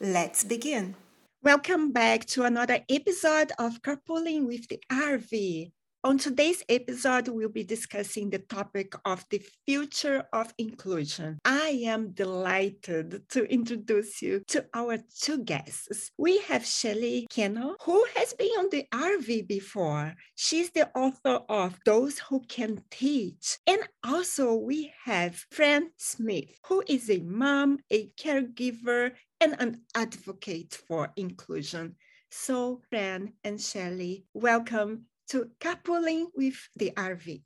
Let's 0.00 0.44
begin. 0.44 0.94
Welcome 1.42 1.90
back 1.90 2.24
to 2.26 2.44
another 2.44 2.84
episode 2.88 3.50
of 3.58 3.82
Carpooling 3.82 4.46
with 4.46 4.68
the 4.68 4.78
RV. 4.92 5.72
On 6.04 6.16
today's 6.16 6.62
episode, 6.68 7.26
we'll 7.26 7.48
be 7.48 7.64
discussing 7.64 8.30
the 8.30 8.38
topic 8.38 8.94
of 9.04 9.24
the 9.30 9.42
future 9.66 10.22
of 10.32 10.54
inclusion. 10.56 11.40
I 11.44 11.82
am 11.86 12.12
delighted 12.12 13.28
to 13.30 13.52
introduce 13.52 14.22
you 14.22 14.44
to 14.46 14.64
our 14.74 14.98
two 15.20 15.42
guests. 15.42 16.12
We 16.16 16.38
have 16.42 16.64
Shelley 16.64 17.26
Kenow, 17.28 17.74
who 17.82 18.06
has 18.14 18.32
been 18.32 18.52
on 18.60 18.68
the 18.70 18.86
RV 18.94 19.48
before. 19.48 20.14
She's 20.36 20.70
the 20.70 20.88
author 20.96 21.40
of 21.48 21.80
Those 21.84 22.20
Who 22.20 22.44
Can 22.48 22.84
Teach. 22.92 23.58
And 23.66 23.80
also, 24.06 24.54
we 24.54 24.92
have 25.04 25.46
Fran 25.50 25.90
Smith, 25.96 26.60
who 26.68 26.84
is 26.86 27.10
a 27.10 27.18
mom, 27.18 27.80
a 27.90 28.10
caregiver, 28.10 29.14
and 29.40 29.56
an 29.58 29.82
advocate 29.96 30.78
for 30.86 31.10
inclusion. 31.16 31.96
So, 32.30 32.82
Fran 32.88 33.32
and 33.42 33.60
Shelley, 33.60 34.26
welcome 34.32 35.06
to 35.28 35.50
carpooling 35.60 36.26
with 36.34 36.56
the 36.76 36.92
RV. 36.96 37.42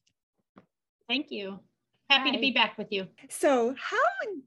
Thank 1.08 1.30
you. 1.30 1.58
Happy 2.08 2.30
Hi. 2.30 2.36
to 2.36 2.40
be 2.40 2.52
back 2.52 2.78
with 2.78 2.92
you. 2.92 3.08
So, 3.28 3.74
how 3.78 3.96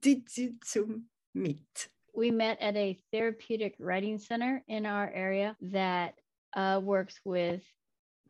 did 0.02 0.24
you 0.36 0.54
two 0.72 1.02
meet? 1.34 1.90
We 2.14 2.32
met 2.32 2.62
at 2.62 2.76
a 2.76 2.98
therapeutic 3.12 3.76
writing 3.80 4.20
center 4.20 4.64
in 4.68 4.86
our 4.86 5.12
area 5.14 5.56
that 5.62 6.16
uh, 6.56 6.80
works 6.82 7.20
with 7.26 7.62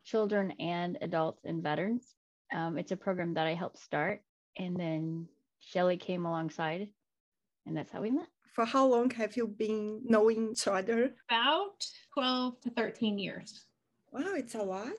children 0.04 0.52
and 0.58 0.98
adults 1.00 1.44
and 1.44 1.62
veterans. 1.62 2.04
Um, 2.54 2.78
it's 2.78 2.92
a 2.92 2.96
program 2.96 3.34
that 3.34 3.46
I 3.46 3.54
helped 3.54 3.78
start, 3.78 4.22
and 4.58 4.76
then 4.76 5.28
Shelley 5.60 5.96
came 5.96 6.26
alongside, 6.26 6.88
and 7.66 7.76
that's 7.76 7.92
how 7.92 8.00
we 8.00 8.10
met. 8.10 8.26
For 8.54 8.64
how 8.64 8.86
long 8.86 9.10
have 9.10 9.36
you 9.36 9.46
been 9.46 10.00
knowing 10.04 10.52
each 10.52 10.66
other? 10.66 11.14
About 11.30 11.86
12 12.14 12.60
to 12.62 12.70
13 12.70 13.18
years. 13.18 13.66
Wow, 14.12 14.34
it's 14.34 14.54
a 14.54 14.62
lot. 14.62 14.92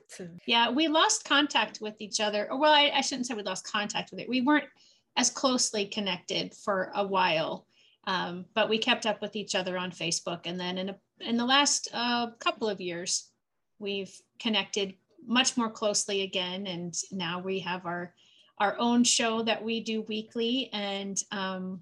Yeah, 0.46 0.70
we 0.70 0.88
lost 0.88 1.24
contact 1.24 1.80
with 1.80 1.94
each 1.98 2.20
other. 2.20 2.48
Well, 2.50 2.72
I, 2.72 2.90
I 2.94 3.00
shouldn't 3.00 3.26
say 3.26 3.34
we 3.34 3.42
lost 3.42 3.70
contact 3.70 4.10
with 4.10 4.20
it. 4.20 4.28
We 4.28 4.42
weren't 4.42 4.68
as 5.16 5.30
closely 5.30 5.86
connected 5.86 6.54
for 6.54 6.92
a 6.94 7.06
while, 7.06 7.66
um, 8.06 8.44
but 8.54 8.68
we 8.68 8.78
kept 8.78 9.06
up 9.06 9.20
with 9.20 9.34
each 9.34 9.54
other 9.54 9.76
on 9.76 9.90
Facebook. 9.90 10.42
And 10.44 10.58
then 10.58 10.78
in 10.78 10.90
a, 10.90 10.96
in 11.20 11.36
the 11.36 11.44
last 11.44 11.88
uh, 11.92 12.28
couple 12.38 12.68
of 12.68 12.80
years, 12.80 13.30
we've 13.78 14.14
connected 14.38 14.94
much 15.26 15.56
more 15.56 15.70
closely 15.70 16.22
again. 16.22 16.66
And 16.66 16.94
now 17.10 17.40
we 17.40 17.60
have 17.60 17.86
our 17.86 18.14
our 18.60 18.76
own 18.78 19.04
show 19.04 19.42
that 19.42 19.62
we 19.62 19.80
do 19.80 20.02
weekly, 20.02 20.68
and 20.72 21.16
um, 21.30 21.80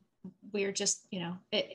we're 0.52 0.72
just 0.72 1.06
you 1.10 1.20
know 1.20 1.36
it, 1.52 1.70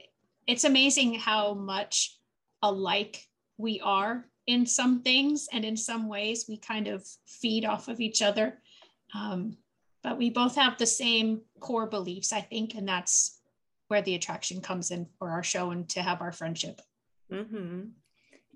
it's 0.47 0.63
amazing 0.63 1.15
how 1.15 1.53
much 1.53 2.17
alike 2.61 3.27
we 3.57 3.79
are 3.81 4.25
in 4.47 4.65
some 4.65 5.01
things 5.01 5.47
and 5.51 5.63
in 5.63 5.77
some 5.77 6.07
ways 6.07 6.45
we 6.49 6.57
kind 6.57 6.87
of 6.87 7.05
feed 7.25 7.65
off 7.65 7.87
of 7.87 7.99
each 7.99 8.21
other. 8.21 8.59
Um, 9.13 9.57
but 10.03 10.17
we 10.17 10.29
both 10.29 10.55
have 10.55 10.77
the 10.77 10.85
same 10.85 11.41
core 11.59 11.85
beliefs 11.85 12.33
i 12.33 12.41
think 12.41 12.73
and 12.73 12.87
that's 12.87 13.41
where 13.91 14.01
the 14.01 14.15
attraction 14.15 14.61
comes 14.61 14.89
in 14.89 15.05
for 15.19 15.29
our 15.31 15.43
show 15.43 15.71
and 15.71 15.89
to 15.89 16.01
have 16.01 16.21
our 16.21 16.31
friendship. 16.31 16.79
Mm-hmm. 17.29 17.91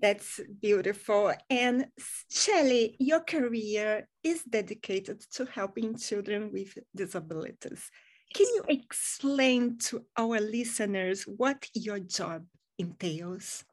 that's 0.00 0.40
beautiful. 0.60 1.32
And 1.48 1.86
Shelley, 2.30 2.96
your 2.98 3.20
career 3.20 4.08
is 4.22 4.42
dedicated 4.42 5.18
to 5.36 5.46
helping 5.46 5.96
children 5.96 6.50
with 6.52 6.76
disabilities. 6.94 7.90
Can 8.34 8.46
you 8.56 8.62
explain 8.68 9.78
to 9.88 10.04
our 10.16 10.38
listeners 10.40 11.22
what 11.24 11.60
your 11.72 12.00
job 12.00 12.44
entails 12.78 13.64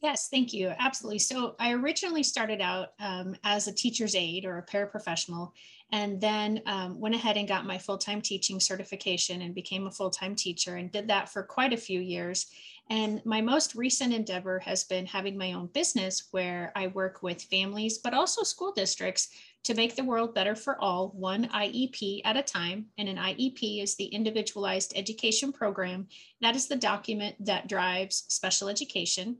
Yes, 0.00 0.28
thank 0.28 0.52
you. 0.52 0.72
Absolutely. 0.78 1.18
So 1.18 1.56
I 1.58 1.72
originally 1.72 2.22
started 2.22 2.60
out 2.60 2.90
um, 3.00 3.34
as 3.42 3.66
a 3.66 3.74
teacher's 3.74 4.14
aide 4.14 4.44
or 4.44 4.58
a 4.58 4.66
paraprofessional, 4.66 5.50
and 5.90 6.20
then 6.20 6.62
um, 6.66 7.00
went 7.00 7.16
ahead 7.16 7.36
and 7.36 7.48
got 7.48 7.66
my 7.66 7.78
full 7.78 7.98
time 7.98 8.20
teaching 8.20 8.60
certification 8.60 9.42
and 9.42 9.56
became 9.56 9.88
a 9.88 9.90
full 9.90 10.10
time 10.10 10.36
teacher 10.36 10.76
and 10.76 10.92
did 10.92 11.08
that 11.08 11.28
for 11.28 11.42
quite 11.42 11.72
a 11.72 11.76
few 11.76 11.98
years. 11.98 12.46
And 12.90 13.20
my 13.26 13.40
most 13.40 13.74
recent 13.74 14.14
endeavor 14.14 14.60
has 14.60 14.84
been 14.84 15.04
having 15.04 15.36
my 15.36 15.52
own 15.52 15.66
business 15.74 16.28
where 16.30 16.70
I 16.76 16.86
work 16.86 17.22
with 17.24 17.42
families, 17.42 17.98
but 17.98 18.14
also 18.14 18.44
school 18.44 18.72
districts 18.72 19.30
to 19.64 19.74
make 19.74 19.96
the 19.96 20.04
world 20.04 20.32
better 20.32 20.54
for 20.54 20.80
all, 20.80 21.08
one 21.08 21.48
IEP 21.48 22.20
at 22.24 22.36
a 22.36 22.42
time. 22.42 22.86
And 22.98 23.08
an 23.08 23.16
IEP 23.16 23.82
is 23.82 23.96
the 23.96 24.06
individualized 24.06 24.92
education 24.94 25.52
program. 25.52 26.06
That 26.40 26.54
is 26.54 26.68
the 26.68 26.76
document 26.76 27.34
that 27.44 27.68
drives 27.68 28.24
special 28.28 28.68
education 28.68 29.38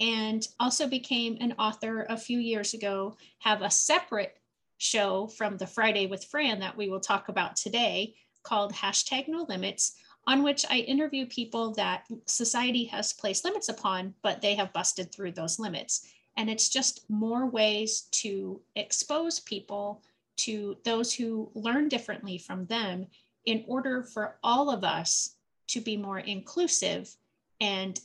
and 0.00 0.48
also 0.58 0.86
became 0.86 1.36
an 1.40 1.54
author 1.58 2.06
a 2.08 2.16
few 2.16 2.38
years 2.38 2.74
ago, 2.74 3.16
have 3.38 3.62
a 3.62 3.70
separate 3.70 4.38
show 4.78 5.26
from 5.26 5.58
the 5.58 5.66
Friday 5.66 6.06
with 6.06 6.24
Fran 6.24 6.58
that 6.60 6.76
we 6.76 6.88
will 6.88 7.00
talk 7.00 7.28
about 7.28 7.54
today 7.54 8.14
called 8.42 8.72
hashtag 8.72 9.28
no 9.28 9.44
limits, 9.48 9.92
on 10.26 10.42
which 10.42 10.64
I 10.70 10.78
interview 10.78 11.26
people 11.26 11.72
that 11.74 12.04
society 12.26 12.84
has 12.84 13.12
placed 13.12 13.44
limits 13.44 13.68
upon, 13.68 14.14
but 14.22 14.40
they 14.40 14.54
have 14.54 14.72
busted 14.72 15.12
through 15.12 15.32
those 15.32 15.58
limits. 15.58 16.06
And 16.36 16.48
it's 16.48 16.70
just 16.70 17.08
more 17.10 17.46
ways 17.46 18.02
to 18.12 18.60
expose 18.76 19.40
people 19.40 20.02
to 20.38 20.78
those 20.84 21.12
who 21.12 21.50
learn 21.54 21.88
differently 21.88 22.38
from 22.38 22.64
them 22.66 23.06
in 23.44 23.64
order 23.68 24.02
for 24.02 24.36
all 24.42 24.70
of 24.70 24.84
us 24.84 25.34
to 25.68 25.80
be 25.80 25.96
more 25.96 26.20
inclusive 26.20 27.14
and 27.60 28.00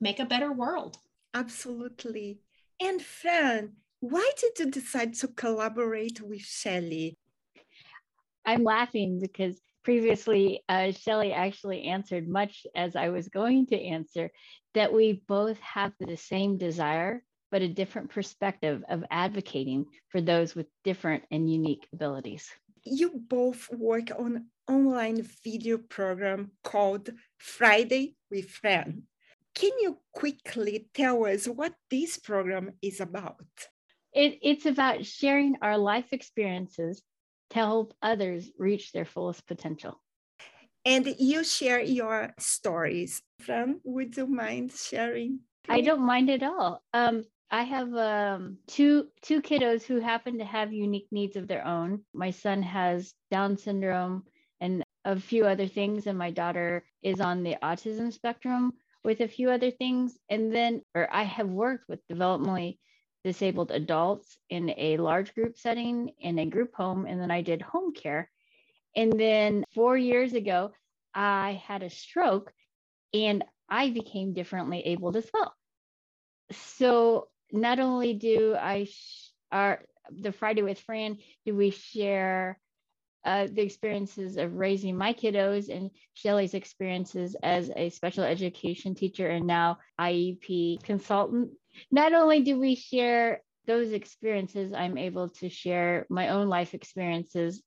make 0.00 0.18
a 0.18 0.26
better 0.26 0.52
world. 0.52 0.98
Absolutely. 1.36 2.40
And 2.80 3.02
Fran, 3.02 3.74
why 4.00 4.30
did 4.40 4.58
you 4.58 4.70
decide 4.70 5.12
to 5.16 5.28
collaborate 5.28 6.22
with 6.22 6.40
Shelley? 6.40 7.18
I'm 8.46 8.64
laughing 8.64 9.20
because 9.20 9.60
previously 9.84 10.64
uh, 10.70 10.92
Shelley 10.92 11.34
actually 11.34 11.82
answered 11.82 12.26
much 12.26 12.66
as 12.74 12.96
I 12.96 13.10
was 13.10 13.28
going 13.28 13.66
to 13.66 13.78
answer 13.78 14.30
that 14.72 14.94
we 14.94 15.22
both 15.28 15.60
have 15.60 15.92
the 16.00 16.16
same 16.16 16.56
desire, 16.56 17.22
but 17.50 17.60
a 17.60 17.68
different 17.68 18.08
perspective 18.08 18.82
of 18.88 19.04
advocating 19.10 19.84
for 20.08 20.22
those 20.22 20.54
with 20.54 20.68
different 20.84 21.24
and 21.30 21.52
unique 21.52 21.86
abilities. 21.92 22.48
You 22.82 23.12
both 23.14 23.68
work 23.70 24.10
on 24.18 24.46
online 24.66 25.20
video 25.44 25.76
program 25.76 26.52
called 26.64 27.10
Friday 27.36 28.16
with 28.30 28.48
Fran. 28.48 29.02
Can 29.56 29.72
you 29.80 29.96
quickly 30.12 30.90
tell 30.92 31.24
us 31.24 31.46
what 31.48 31.72
this 31.90 32.18
program 32.18 32.72
is 32.82 33.00
about? 33.00 33.40
It, 34.12 34.38
it's 34.42 34.66
about 34.66 35.06
sharing 35.06 35.56
our 35.62 35.78
life 35.78 36.12
experiences 36.12 37.02
to 37.50 37.56
help 37.56 37.94
others 38.02 38.50
reach 38.58 38.92
their 38.92 39.06
fullest 39.06 39.46
potential. 39.46 39.98
And 40.84 41.06
you 41.18 41.42
share 41.42 41.80
your 41.80 42.34
stories. 42.38 43.22
Fran, 43.40 43.80
would 43.82 44.14
you 44.18 44.26
mind 44.26 44.72
sharing? 44.72 45.40
I 45.70 45.80
don't 45.80 46.04
mind 46.04 46.28
at 46.28 46.42
all. 46.42 46.82
Um, 46.92 47.24
I 47.50 47.62
have 47.62 47.94
um, 47.94 48.58
two 48.66 49.06
two 49.22 49.40
kiddos 49.40 49.84
who 49.84 50.00
happen 50.00 50.38
to 50.38 50.44
have 50.44 50.72
unique 50.72 51.08
needs 51.10 51.34
of 51.34 51.48
their 51.48 51.66
own. 51.66 52.02
My 52.12 52.30
son 52.30 52.62
has 52.62 53.14
Down 53.30 53.56
syndrome 53.56 54.24
and 54.60 54.84
a 55.06 55.18
few 55.18 55.46
other 55.46 55.66
things, 55.66 56.06
and 56.06 56.18
my 56.18 56.30
daughter 56.30 56.84
is 57.02 57.20
on 57.20 57.42
the 57.42 57.56
autism 57.62 58.12
spectrum 58.12 58.74
with 59.06 59.20
a 59.20 59.28
few 59.28 59.50
other 59.50 59.70
things. 59.70 60.18
And 60.28 60.52
then, 60.52 60.82
or 60.92 61.08
I 61.10 61.22
have 61.22 61.48
worked 61.48 61.88
with 61.88 62.06
developmentally 62.08 62.78
disabled 63.22 63.70
adults 63.70 64.36
in 64.50 64.74
a 64.76 64.96
large 64.96 65.32
group 65.32 65.56
setting 65.56 66.10
in 66.18 66.40
a 66.40 66.46
group 66.46 66.74
home. 66.74 67.06
And 67.06 67.20
then 67.20 67.30
I 67.30 67.40
did 67.42 67.62
home 67.62 67.94
care. 67.94 68.28
And 68.96 69.12
then 69.12 69.64
four 69.76 69.96
years 69.96 70.32
ago, 70.32 70.72
I 71.14 71.62
had 71.64 71.84
a 71.84 71.90
stroke 71.90 72.52
and 73.14 73.44
I 73.68 73.90
became 73.90 74.34
differently 74.34 74.80
abled 74.84 75.16
as 75.16 75.30
well. 75.32 75.54
So 76.50 77.28
not 77.52 77.78
only 77.78 78.12
do 78.14 78.56
I, 78.60 78.84
sh- 78.84 79.30
our, 79.52 79.82
the 80.10 80.32
Friday 80.32 80.62
with 80.62 80.80
Fran, 80.80 81.18
do 81.44 81.54
we 81.54 81.70
share 81.70 82.58
uh, 83.26 83.48
the 83.52 83.62
experiences 83.62 84.36
of 84.36 84.54
raising 84.54 84.96
my 84.96 85.12
kiddos 85.12 85.68
and 85.68 85.90
Shelley's 86.14 86.54
experiences 86.54 87.36
as 87.42 87.70
a 87.74 87.90
special 87.90 88.22
education 88.22 88.94
teacher 88.94 89.28
and 89.28 89.46
now 89.46 89.78
IEP 90.00 90.82
consultant. 90.84 91.50
Not 91.90 92.14
only 92.14 92.40
do 92.40 92.58
we 92.58 92.76
share 92.76 93.42
those 93.66 93.90
experiences, 93.90 94.72
I'm 94.72 94.96
able 94.96 95.28
to 95.40 95.48
share 95.48 96.06
my 96.08 96.28
own 96.28 96.48
life 96.48 96.72
experiences 96.72 97.62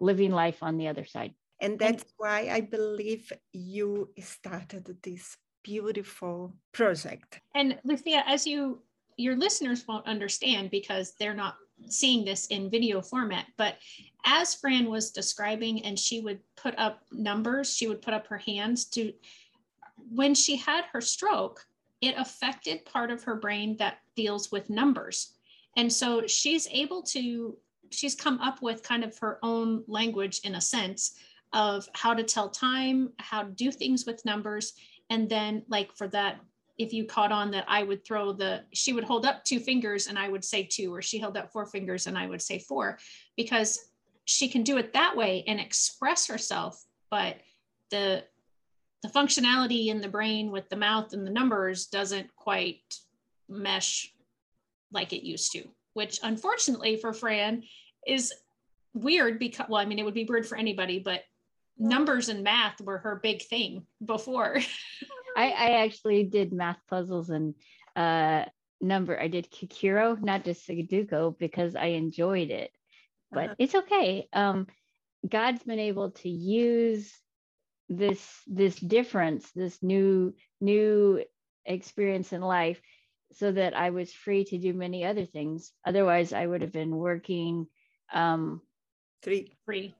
living 0.00 0.32
life 0.32 0.62
on 0.62 0.76
the 0.76 0.88
other 0.88 1.04
side. 1.04 1.32
And 1.60 1.78
that's 1.78 2.04
why 2.16 2.48
I 2.50 2.60
believe 2.60 3.32
you 3.52 4.10
started 4.20 4.96
this 5.02 5.36
beautiful 5.62 6.56
project. 6.72 7.40
And 7.54 7.78
Lucia, 7.84 8.24
as 8.26 8.46
you 8.46 8.82
your 9.16 9.36
listeners 9.36 9.86
won't 9.86 10.06
understand 10.06 10.70
because 10.70 11.14
they're 11.20 11.34
not 11.34 11.56
seeing 11.88 12.24
this 12.24 12.46
in 12.46 12.70
video 12.70 13.00
format, 13.02 13.46
but 13.56 13.76
as 14.24 14.54
Fran 14.54 14.90
was 14.90 15.10
describing, 15.10 15.84
and 15.84 15.98
she 15.98 16.20
would 16.20 16.40
put 16.56 16.78
up 16.78 17.02
numbers, 17.12 17.76
she 17.76 17.86
would 17.86 18.00
put 18.00 18.14
up 18.14 18.26
her 18.28 18.38
hands 18.38 18.86
to, 18.86 19.12
when 20.10 20.34
she 20.34 20.56
had 20.56 20.84
her 20.92 21.00
stroke, 21.00 21.66
it 22.00 22.14
affected 22.16 22.84
part 22.84 23.10
of 23.10 23.22
her 23.24 23.34
brain 23.34 23.76
that 23.78 23.98
deals 24.16 24.50
with 24.50 24.70
numbers. 24.70 25.34
And 25.76 25.92
so 25.92 26.26
she's 26.26 26.68
able 26.70 27.02
to, 27.02 27.56
she's 27.90 28.14
come 28.14 28.38
up 28.40 28.62
with 28.62 28.82
kind 28.82 29.04
of 29.04 29.16
her 29.18 29.38
own 29.42 29.84
language 29.86 30.40
in 30.44 30.54
a 30.54 30.60
sense 30.60 31.16
of 31.52 31.88
how 31.94 32.14
to 32.14 32.22
tell 32.22 32.48
time, 32.48 33.12
how 33.18 33.42
to 33.42 33.50
do 33.50 33.70
things 33.70 34.06
with 34.06 34.24
numbers. 34.24 34.72
And 35.10 35.28
then, 35.28 35.62
like 35.68 35.92
for 35.92 36.08
that 36.08 36.40
if 36.78 36.92
you 36.92 37.04
caught 37.04 37.32
on 37.32 37.50
that 37.52 37.64
I 37.68 37.82
would 37.82 38.04
throw 38.04 38.32
the, 38.32 38.62
she 38.72 38.92
would 38.92 39.04
hold 39.04 39.26
up 39.26 39.44
two 39.44 39.60
fingers 39.60 40.06
and 40.06 40.18
I 40.18 40.28
would 40.28 40.44
say 40.44 40.64
two, 40.64 40.92
or 40.92 41.02
she 41.02 41.18
held 41.18 41.36
up 41.36 41.52
four 41.52 41.66
fingers 41.66 42.06
and 42.06 42.18
I 42.18 42.26
would 42.26 42.42
say 42.42 42.58
four, 42.58 42.98
because 43.36 43.90
she 44.24 44.48
can 44.48 44.62
do 44.62 44.78
it 44.78 44.92
that 44.92 45.16
way 45.16 45.44
and 45.46 45.60
express 45.60 46.26
herself. 46.26 46.82
But 47.10 47.36
the, 47.90 48.24
the 49.02 49.08
functionality 49.08 49.86
in 49.86 50.00
the 50.00 50.08
brain 50.08 50.50
with 50.50 50.68
the 50.68 50.76
mouth 50.76 51.12
and 51.12 51.26
the 51.26 51.30
numbers 51.30 51.86
doesn't 51.86 52.34
quite 52.34 52.82
mesh 53.48 54.12
like 54.92 55.12
it 55.12 55.24
used 55.24 55.52
to, 55.52 55.64
which 55.92 56.18
unfortunately 56.22 56.96
for 56.96 57.12
Fran 57.12 57.62
is 58.06 58.32
weird 58.94 59.38
because, 59.38 59.66
well, 59.68 59.80
I 59.80 59.84
mean, 59.84 59.98
it 59.98 60.04
would 60.04 60.14
be 60.14 60.24
weird 60.24 60.46
for 60.46 60.56
anybody, 60.56 60.98
but 60.98 61.22
numbers 61.78 62.28
and 62.28 62.42
math 62.42 62.80
were 62.80 62.98
her 62.98 63.20
big 63.22 63.42
thing 63.42 63.86
before. 64.04 64.58
I, 65.36 65.50
I 65.50 65.84
actually 65.84 66.24
did 66.24 66.52
math 66.52 66.78
puzzles 66.88 67.30
and 67.30 67.54
uh, 67.96 68.44
number. 68.80 69.20
I 69.20 69.28
did 69.28 69.50
Kakuro, 69.50 70.20
not 70.20 70.44
just 70.44 70.66
Sudoku, 70.66 71.36
because 71.38 71.74
I 71.76 71.86
enjoyed 71.86 72.50
it. 72.50 72.70
But 73.32 73.44
uh-huh. 73.44 73.54
it's 73.58 73.74
okay. 73.74 74.28
Um, 74.32 74.66
God's 75.28 75.62
been 75.62 75.78
able 75.78 76.10
to 76.12 76.28
use 76.28 77.12
this 77.88 78.22
this 78.46 78.76
difference, 78.76 79.50
this 79.52 79.82
new 79.82 80.34
new 80.60 81.24
experience 81.64 82.32
in 82.32 82.40
life, 82.40 82.80
so 83.32 83.50
that 83.52 83.76
I 83.76 83.90
was 83.90 84.12
free 84.12 84.44
to 84.44 84.58
do 84.58 84.72
many 84.72 85.04
other 85.04 85.26
things. 85.26 85.72
Otherwise, 85.84 86.32
I 86.32 86.46
would 86.46 86.62
have 86.62 86.72
been 86.72 86.96
working 86.96 87.66
um, 88.12 88.60
three 89.22 89.56
three 89.64 89.94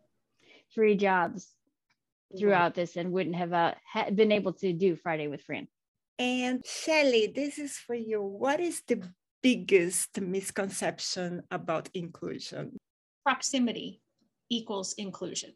three 0.75 0.97
jobs 0.97 1.54
throughout 2.39 2.75
this 2.75 2.97
and 2.97 3.13
wouldn't 3.13 3.37
have 3.37 3.53
uh, 3.53 3.75
ha- 3.91 4.11
been 4.11 4.33
able 4.33 4.53
to 4.55 4.73
do 4.73 4.97
Friday 4.97 5.29
with 5.29 5.43
Fran. 5.43 5.69
And 6.19 6.65
Shelley, 6.65 7.33
this 7.35 7.59
is 7.59 7.77
for 7.77 7.95
you. 7.95 8.23
What 8.23 8.61
is 8.61 8.83
the 8.87 9.03
biggest 9.43 10.21
misconception 10.21 11.43
about 11.51 11.89
inclusion? 11.95 12.77
Proximity 13.25 14.01
equals 14.49 14.95
inclusion. 14.95 15.53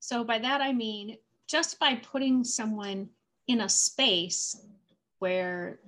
So, 0.00 0.24
by 0.24 0.38
that 0.38 0.60
I 0.60 0.72
mean 0.72 1.16
just 1.46 1.78
by 1.78 1.96
putting 1.96 2.44
someone 2.44 3.08
in 3.46 3.60
a 3.60 3.68
space 3.68 4.60
where 5.18 5.80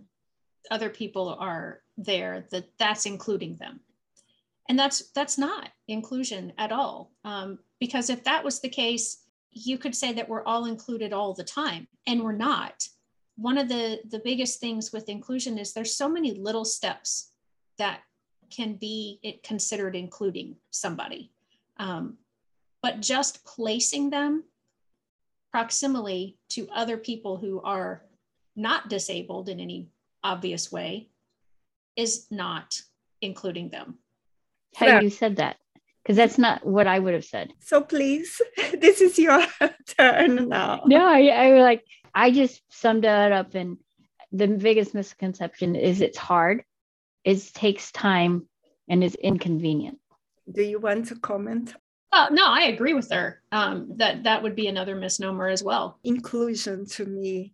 other 0.70 0.90
people 0.90 1.36
are 1.38 1.80
there, 1.96 2.46
that 2.50 2.68
that's 2.78 3.06
including 3.06 3.56
them. 3.56 3.80
And 4.68 4.78
that's 4.78 5.10
that's 5.12 5.38
not 5.38 5.70
inclusion 5.86 6.52
at 6.58 6.72
all. 6.72 7.12
Um, 7.24 7.58
because 7.78 8.10
if 8.10 8.24
that 8.24 8.44
was 8.44 8.60
the 8.60 8.68
case, 8.68 9.22
you 9.56 9.78
could 9.78 9.94
say 9.94 10.12
that 10.12 10.28
we're 10.28 10.44
all 10.44 10.66
included 10.66 11.14
all 11.14 11.32
the 11.32 11.44
time 11.44 11.88
and 12.06 12.22
we're 12.22 12.32
not. 12.32 12.86
One 13.36 13.56
of 13.56 13.68
the 13.68 14.00
the 14.10 14.18
biggest 14.18 14.60
things 14.60 14.92
with 14.92 15.08
inclusion 15.08 15.56
is 15.58 15.72
there's 15.72 15.94
so 15.94 16.08
many 16.08 16.34
little 16.34 16.64
steps 16.64 17.32
that 17.78 18.00
can 18.50 18.74
be 18.74 19.18
it 19.22 19.42
considered 19.42 19.96
including 19.96 20.56
somebody. 20.70 21.32
Um, 21.78 22.18
but 22.82 23.00
just 23.00 23.44
placing 23.44 24.10
them 24.10 24.44
proximally 25.54 26.36
to 26.50 26.68
other 26.74 26.98
people 26.98 27.38
who 27.38 27.60
are 27.62 28.04
not 28.56 28.90
disabled 28.90 29.48
in 29.48 29.58
any 29.58 29.88
obvious 30.22 30.70
way 30.70 31.08
is 31.96 32.26
not 32.30 32.82
including 33.22 33.70
them. 33.70 33.98
How 34.74 35.00
you 35.00 35.08
said 35.08 35.36
that 35.36 35.56
because 36.06 36.16
that's 36.16 36.38
not 36.38 36.64
what 36.64 36.86
I 36.86 37.00
would 37.00 37.14
have 37.14 37.24
said. 37.24 37.52
So 37.58 37.80
please, 37.80 38.40
this 38.80 39.00
is 39.00 39.18
your 39.18 39.44
turn 39.98 40.48
now. 40.48 40.82
No, 40.86 41.04
I, 41.04 41.26
I 41.26 41.60
like 41.60 41.82
I 42.14 42.30
just 42.30 42.62
summed 42.68 43.04
it 43.04 43.32
up, 43.32 43.56
and 43.56 43.78
the 44.30 44.46
biggest 44.46 44.94
misconception 44.94 45.74
is 45.74 46.00
it's 46.00 46.16
hard, 46.16 46.62
it 47.24 47.42
takes 47.54 47.90
time, 47.90 48.46
and 48.88 49.02
it's 49.02 49.16
inconvenient. 49.16 49.98
Do 50.52 50.62
you 50.62 50.78
want 50.78 51.08
to 51.08 51.16
comment? 51.16 51.74
Uh, 52.12 52.28
no, 52.30 52.46
I 52.46 52.66
agree 52.66 52.94
with 52.94 53.10
her. 53.10 53.42
Um, 53.50 53.88
that 53.96 54.22
that 54.22 54.44
would 54.44 54.54
be 54.54 54.68
another 54.68 54.94
misnomer 54.94 55.48
as 55.48 55.64
well. 55.64 55.98
Inclusion 56.04 56.86
to 56.90 57.04
me 57.04 57.52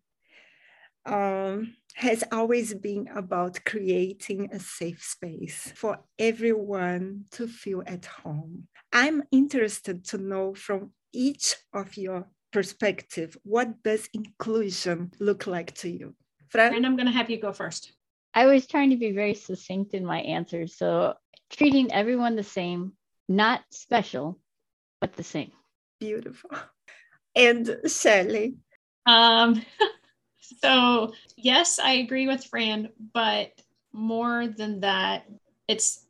um, 1.07 1.75
has 1.95 2.25
always 2.33 2.75
been 2.75 3.09
about 3.15 3.65
creating 3.65 4.51
a 4.53 4.59
safe 4.59 5.03
space 5.03 5.73
for 5.77 5.99
everyone 6.19 7.25
to 7.33 7.47
feel 7.47 7.83
at 7.87 8.07
home. 8.07 8.69
I'm 8.93 9.23
interested 9.31 10.05
to 10.07 10.19
know 10.19 10.55
from 10.55 10.93
each 11.13 11.57
of 11.73 11.97
your 11.97 12.29
perspective, 12.53 13.37
what 13.43 13.83
does 13.83 14.09
inclusion 14.13 15.13
look 15.19 15.47
like 15.47 15.75
to 15.77 15.89
you? 15.89 16.15
Fran? 16.49 16.75
And 16.75 16.87
I'm 16.87 16.97
going 16.97 17.07
to 17.07 17.13
have 17.13 17.31
you 17.31 17.41
go 17.41 17.53
first. 17.53 17.93
I 18.35 18.47
was 18.47 18.67
trying 18.67 18.91
to 18.91 18.97
be 18.97 19.13
very 19.13 19.35
succinct 19.35 19.95
in 19.95 20.05
my 20.05 20.21
answers. 20.21 20.77
So 20.77 21.15
treating 21.51 21.93
everyone 21.93 22.37
the 22.37 22.43
same, 22.43 22.93
not 23.29 23.61
special, 23.71 24.39
but 25.01 25.15
the 25.15 25.25
same. 25.25 25.53
Beautiful. 26.01 26.51
And 27.35 27.79
Shelley? 27.87 28.57
Um, 29.07 29.63
So, 30.43 31.15
yes, 31.37 31.79
I 31.79 31.93
agree 31.93 32.27
with 32.27 32.45
Fran, 32.45 32.89
but 33.15 33.53
more 33.93 34.49
than 34.49 34.81
that, 34.81 35.25
it's 35.69 36.07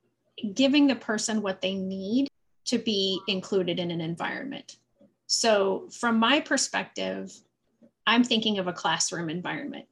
giving 0.55 0.87
the 0.87 0.97
person 0.97 1.43
what 1.43 1.61
they 1.61 1.75
need 1.75 2.29
to 2.67 2.79
be 2.79 3.21
included 3.29 3.79
in 3.79 3.91
an 3.91 4.01
environment. 4.01 4.77
So, 5.27 5.89
from 5.93 6.19
my 6.19 6.41
perspective, 6.41 7.33
I'm 8.07 8.25
thinking 8.25 8.59
of 8.59 8.67
a 8.67 8.73
classroom 8.73 9.29
environment 9.29 9.87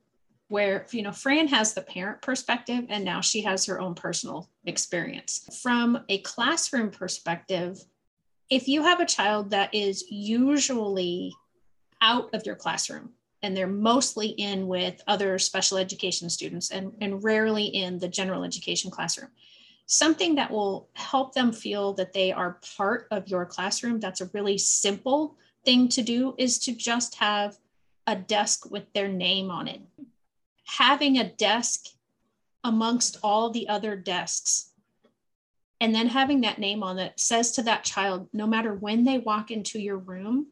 where, 0.49 0.87
you 0.91 1.03
know, 1.03 1.13
Fran 1.13 1.47
has 1.49 1.75
the 1.75 1.83
parent 1.83 2.23
perspective 2.23 2.87
and 2.89 3.05
now 3.05 3.21
she 3.21 3.43
has 3.43 3.65
her 3.67 3.81
own 3.81 3.95
personal 3.95 4.49
experience. 4.65 5.61
From 5.63 6.05
a 6.09 6.19
classroom 6.23 6.91
perspective, 6.91 7.79
if 8.51 8.67
you 8.67 8.83
have 8.83 8.99
a 8.99 9.07
child 9.07 9.51
that 9.51 9.73
is 9.73 10.05
usually 10.11 11.33
out 12.03 12.35
of 12.35 12.45
your 12.45 12.57
classroom, 12.57 13.11
and 13.43 13.57
they're 13.57 13.67
mostly 13.67 14.29
in 14.29 14.67
with 14.67 15.03
other 15.07 15.39
special 15.39 15.79
education 15.79 16.29
students 16.29 16.71
and, 16.71 16.93
and 17.01 17.23
rarely 17.25 17.65
in 17.65 17.99
the 17.99 18.09
general 18.09 18.45
education 18.45 18.91
classroom. 18.91 19.31
Something 19.87 20.35
that 20.37 20.51
will 20.51 20.89
help 20.95 21.35
them 21.35 21.53
feel 21.53 21.93
that 21.95 22.13
they 22.13 22.33
are 22.33 22.61
part 22.77 23.09
of 23.11 23.29
your 23.29 23.45
classroom, 23.47 23.99
that's 23.99 24.21
a 24.21 24.31
really 24.33 24.59
simple 24.59 25.37
thing 25.65 25.89
to 25.89 26.03
do, 26.03 26.35
is 26.39 26.59
to 26.61 26.73
just 26.73 27.17
have 27.17 27.57
a 28.07 28.15
desk 28.15 28.71
with 28.71 28.93
their 28.93 29.09
name 29.09 29.51
on 29.51 29.69
it. 29.69 29.81
Having 30.65 31.19
a 31.19 31.31
desk 31.31 31.87
amongst 32.63 33.17
all 33.23 33.51
the 33.51 33.69
other 33.69 33.97
desks 33.97 34.71
and 35.81 35.95
then 35.95 36.09
having 36.09 36.43
that 36.43 36.59
name 36.59 36.83
on 36.83 36.99
it 36.99 37.19
says 37.19 37.53
to 37.53 37.63
that 37.63 37.85
child 37.85 38.29
no 38.33 38.47
matter 38.47 38.75
when 38.75 39.05
they 39.05 39.19
walk 39.19 39.51
into 39.51 39.81
your 39.81 39.97
room 39.97 40.47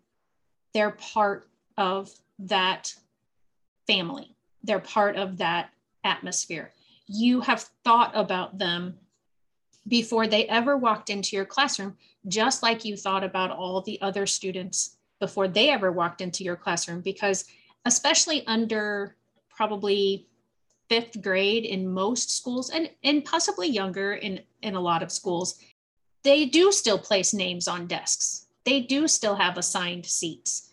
they're 0.73 0.93
part 0.93 1.49
of 1.77 2.11
that 2.39 2.95
family. 3.87 4.37
They're 4.63 4.79
part 4.79 5.17
of 5.17 5.39
that 5.39 5.71
atmosphere. 6.05 6.73
You 7.07 7.41
have 7.41 7.69
thought 7.85 8.13
about 8.15 8.59
them 8.59 8.99
before 9.87 10.27
they 10.27 10.47
ever 10.47 10.77
walked 10.77 11.11
into 11.11 11.35
your 11.35 11.47
classroom, 11.47 11.97
just 12.27 12.63
like 12.63 12.85
you 12.85 12.97
thought 12.97 13.25
about 13.25 13.51
all 13.51 13.81
the 13.81 14.01
other 14.03 14.27
students 14.27 14.97
before 15.19 15.49
they 15.49 15.71
ever 15.71 15.91
walked 15.91 16.21
into 16.21 16.45
your 16.45 16.57
classroom. 16.57 17.01
Because, 17.01 17.47
especially 17.85 18.47
under 18.47 19.17
probably 19.49 20.27
fifth 20.89 21.21
grade 21.23 21.65
in 21.65 21.89
most 21.89 22.31
schools 22.37 22.71
and, 22.71 22.91
and 23.03 23.25
possibly 23.25 23.69
younger 23.69 24.15
in, 24.15 24.41
in 24.63 24.75
a 24.75 24.81
lot 24.81 25.03
of 25.03 25.13
schools, 25.13 25.59
they 26.23 26.45
do 26.45 26.73
still 26.73 26.99
place 26.99 27.33
names 27.33 27.69
on 27.69 27.87
desks. 27.87 28.47
They 28.65 28.81
do 28.81 29.09
still 29.09 29.37
have 29.37 29.57
assigned 29.57 30.07
seats. 30.07 30.71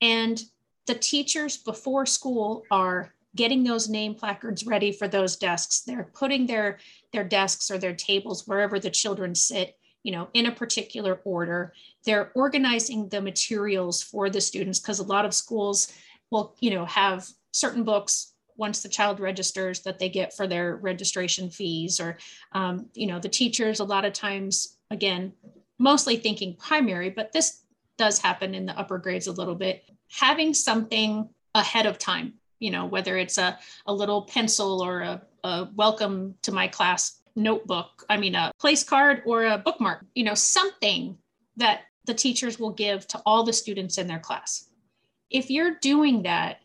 And 0.00 0.42
the 0.88 0.94
teachers 0.94 1.58
before 1.58 2.06
school 2.06 2.64
are 2.70 3.12
getting 3.36 3.62
those 3.62 3.88
name 3.88 4.14
placards 4.14 4.66
ready 4.66 4.90
for 4.90 5.06
those 5.06 5.36
desks. 5.36 5.82
They're 5.82 6.10
putting 6.14 6.46
their, 6.46 6.78
their 7.12 7.24
desks 7.24 7.70
or 7.70 7.78
their 7.78 7.94
tables 7.94 8.48
wherever 8.48 8.80
the 8.80 8.90
children 8.90 9.34
sit, 9.34 9.78
you 10.02 10.12
know, 10.12 10.28
in 10.32 10.46
a 10.46 10.52
particular 10.52 11.20
order. 11.24 11.74
They're 12.04 12.32
organizing 12.34 13.10
the 13.10 13.20
materials 13.20 14.02
for 14.02 14.30
the 14.30 14.40
students 14.40 14.80
because 14.80 14.98
a 14.98 15.04
lot 15.04 15.26
of 15.26 15.34
schools 15.34 15.92
will, 16.30 16.56
you 16.58 16.70
know, 16.70 16.86
have 16.86 17.28
certain 17.52 17.84
books 17.84 18.32
once 18.56 18.82
the 18.82 18.88
child 18.88 19.20
registers 19.20 19.80
that 19.82 19.98
they 19.98 20.08
get 20.08 20.34
for 20.34 20.46
their 20.46 20.76
registration 20.76 21.50
fees 21.50 22.00
or 22.00 22.18
um, 22.52 22.86
you 22.94 23.06
know 23.06 23.20
the 23.20 23.28
teachers 23.28 23.78
a 23.78 23.84
lot 23.84 24.04
of 24.04 24.12
times 24.12 24.78
again 24.90 25.32
mostly 25.78 26.16
thinking 26.16 26.56
primary 26.56 27.08
but 27.08 27.32
this 27.32 27.62
does 27.98 28.18
happen 28.18 28.54
in 28.54 28.66
the 28.66 28.76
upper 28.76 28.98
grades 28.98 29.28
a 29.28 29.32
little 29.32 29.54
bit 29.54 29.84
having 30.10 30.54
something 30.54 31.28
ahead 31.54 31.86
of 31.86 31.98
time 31.98 32.34
you 32.58 32.70
know 32.70 32.86
whether 32.86 33.16
it's 33.16 33.38
a, 33.38 33.58
a 33.86 33.92
little 33.92 34.22
pencil 34.22 34.82
or 34.82 35.00
a, 35.00 35.22
a 35.44 35.68
welcome 35.74 36.34
to 36.42 36.52
my 36.52 36.68
class 36.68 37.20
notebook 37.36 38.04
i 38.08 38.16
mean 38.16 38.34
a 38.34 38.52
place 38.58 38.82
card 38.82 39.22
or 39.26 39.44
a 39.44 39.58
bookmark 39.58 40.04
you 40.14 40.24
know 40.24 40.34
something 40.34 41.16
that 41.56 41.82
the 42.04 42.14
teachers 42.14 42.58
will 42.58 42.70
give 42.70 43.06
to 43.06 43.20
all 43.26 43.44
the 43.44 43.52
students 43.52 43.98
in 43.98 44.06
their 44.06 44.18
class 44.18 44.68
if 45.30 45.50
you're 45.50 45.74
doing 45.80 46.22
that 46.22 46.58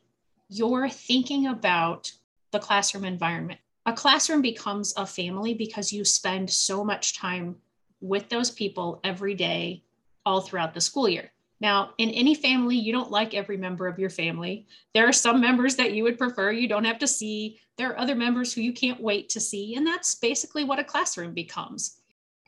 you're 0.50 0.90
thinking 0.90 1.48
about 1.48 2.12
the 2.52 2.60
classroom 2.60 3.04
environment. 3.04 3.60
A 3.86 3.92
classroom 3.92 4.42
becomes 4.42 4.94
a 4.96 5.06
family 5.06 5.54
because 5.54 5.92
you 5.92 6.06
spend 6.06 6.50
so 6.50 6.84
much 6.84 7.18
time 7.18 7.58
with 8.00 8.30
those 8.30 8.52
people 8.52 9.02
every 9.04 9.34
day, 9.34 9.84
all 10.26 10.42
throughout 10.42 10.74
the 10.74 10.80
school 10.80 11.10
year. 11.10 11.32
Now, 11.60 11.92
in 11.98 12.10
any 12.10 12.36
family, 12.36 12.76
you 12.76 12.92
don't 12.92 13.12
like 13.12 13.34
every 13.34 13.58
member 13.58 13.88
of 13.88 14.00
your 14.00 14.10
family. 14.10 14.68
There 14.94 15.08
are 15.08 15.14
some 15.14 15.40
members 15.40 15.76
that 15.78 15.94
you 15.94 16.04
would 16.04 16.18
prefer 16.18 16.52
you 16.52 16.68
don't 16.68 16.86
have 16.86 17.00
to 17.00 17.08
see. 17.08 17.60
There 17.78 17.92
are 17.92 18.00
other 18.00 18.16
members 18.16 18.54
who 18.54 18.62
you 18.62 18.74
can't 18.74 19.02
wait 19.02 19.30
to 19.30 19.40
see. 19.40 19.76
And 19.76 19.88
that's 19.88 20.16
basically 20.16 20.64
what 20.64 20.80
a 20.80 20.84
classroom 20.84 21.34
becomes. 21.34 22.00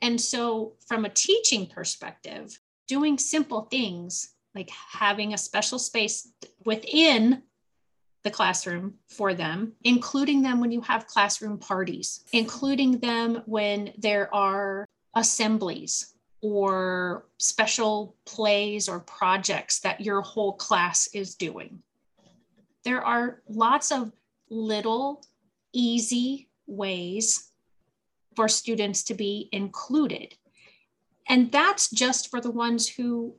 And 0.02 0.20
so, 0.20 0.74
from 0.86 1.04
a 1.04 1.10
teaching 1.10 1.66
perspective, 1.66 2.58
doing 2.86 3.18
simple 3.18 3.62
things 3.62 4.34
like 4.54 4.70
having 4.70 5.34
a 5.34 5.38
special 5.38 5.78
space 5.78 6.28
within 6.64 7.42
the 8.22 8.30
classroom 8.30 8.94
for 9.08 9.34
them, 9.34 9.72
including 9.84 10.42
them 10.42 10.60
when 10.60 10.72
you 10.72 10.80
have 10.80 11.06
classroom 11.06 11.58
parties, 11.58 12.24
including 12.32 12.98
them 12.98 13.42
when 13.46 13.92
there 13.98 14.34
are 14.34 14.84
assemblies 15.14 16.15
or 16.42 17.26
special 17.38 18.16
plays 18.24 18.88
or 18.88 19.00
projects 19.00 19.80
that 19.80 20.00
your 20.00 20.20
whole 20.20 20.52
class 20.52 21.08
is 21.14 21.34
doing. 21.34 21.82
There 22.84 23.04
are 23.04 23.42
lots 23.48 23.90
of 23.90 24.12
little 24.48 25.24
easy 25.72 26.48
ways 26.66 27.50
for 28.34 28.48
students 28.48 29.02
to 29.04 29.14
be 29.14 29.48
included. 29.52 30.34
And 31.28 31.50
that's 31.50 31.90
just 31.90 32.30
for 32.30 32.40
the 32.40 32.50
ones 32.50 32.88
who 32.88 33.34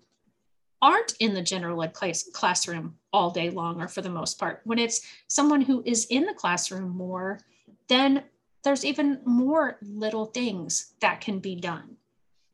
aren't 0.81 1.13
in 1.19 1.33
the 1.33 1.41
general 1.41 1.81
ed 1.83 1.93
class, 1.93 2.23
classroom 2.33 2.95
all 3.13 3.31
day 3.31 3.49
long 3.49 3.81
or 3.81 3.87
for 3.87 4.01
the 4.01 4.09
most 4.09 4.39
part. 4.39 4.61
When 4.65 4.79
it's 4.79 5.01
someone 5.27 5.61
who 5.61 5.81
is 5.85 6.05
in 6.05 6.25
the 6.25 6.33
classroom 6.33 6.89
more, 6.89 7.39
then 7.87 8.23
there's 8.63 8.83
even 8.83 9.21
more 9.25 9.77
little 9.81 10.25
things 10.25 10.93
that 10.99 11.21
can 11.21 11.39
be 11.39 11.55
done. 11.55 11.95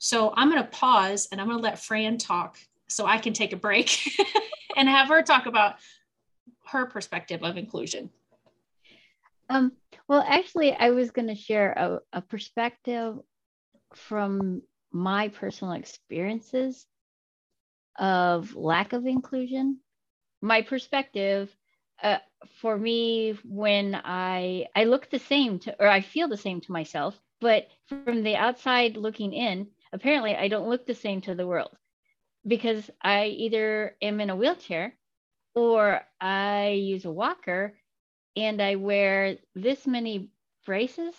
So 0.03 0.33
I'm 0.35 0.51
going 0.51 0.61
to 0.61 0.69
pause 0.69 1.29
and 1.31 1.39
I'm 1.39 1.47
going 1.47 1.59
to 1.59 1.63
let 1.63 1.79
Fran 1.79 2.17
talk 2.17 2.57
so 2.89 3.05
I 3.05 3.19
can 3.19 3.31
take 3.31 3.53
a 3.53 3.55
break 3.55 3.97
and 4.75 4.89
have 4.89 5.07
her 5.07 5.21
talk 5.21 5.45
about 5.45 5.75
her 6.65 6.87
perspective 6.87 7.41
of 7.41 7.55
inclusion. 7.55 8.09
Um, 9.47 9.71
well, 10.09 10.21
actually, 10.27 10.73
I 10.73 10.89
was 10.89 11.11
going 11.11 11.29
to 11.29 11.35
share 11.35 11.71
a, 11.71 11.99
a 12.17 12.21
perspective 12.21 13.17
from 13.95 14.61
my 14.91 15.29
personal 15.29 15.73
experiences 15.73 16.85
of 17.97 18.57
lack 18.57 18.91
of 18.91 19.05
inclusion. 19.05 19.79
My 20.41 20.63
perspective, 20.63 21.55
uh, 22.01 22.17
for 22.59 22.77
me, 22.77 23.37
when 23.45 23.95
I 24.03 24.65
I 24.75 24.83
look 24.83 25.09
the 25.09 25.19
same 25.19 25.59
to, 25.59 25.81
or 25.81 25.87
I 25.87 26.01
feel 26.01 26.27
the 26.27 26.35
same 26.35 26.59
to 26.59 26.73
myself, 26.73 27.17
but 27.39 27.69
from 27.87 28.23
the 28.23 28.35
outside 28.35 28.97
looking 28.97 29.31
in, 29.31 29.67
apparently 29.93 30.35
I 30.35 30.49
don't 30.49 30.69
look 30.69 30.85
the 30.87 30.95
same 30.95 31.21
to 31.23 31.35
the 31.35 31.47
world 31.47 31.71
because 32.47 32.89
I 33.01 33.27
either 33.27 33.95
am 34.01 34.21
in 34.21 34.29
a 34.31 34.35
wheelchair 34.35 34.97
or 35.55 36.01
I 36.21 36.69
use 36.69 37.05
a 37.05 37.11
walker 37.11 37.77
and 38.35 38.61
I 38.61 38.75
wear 38.75 39.37
this 39.55 39.87
many 39.87 40.29
braces. 40.65 41.15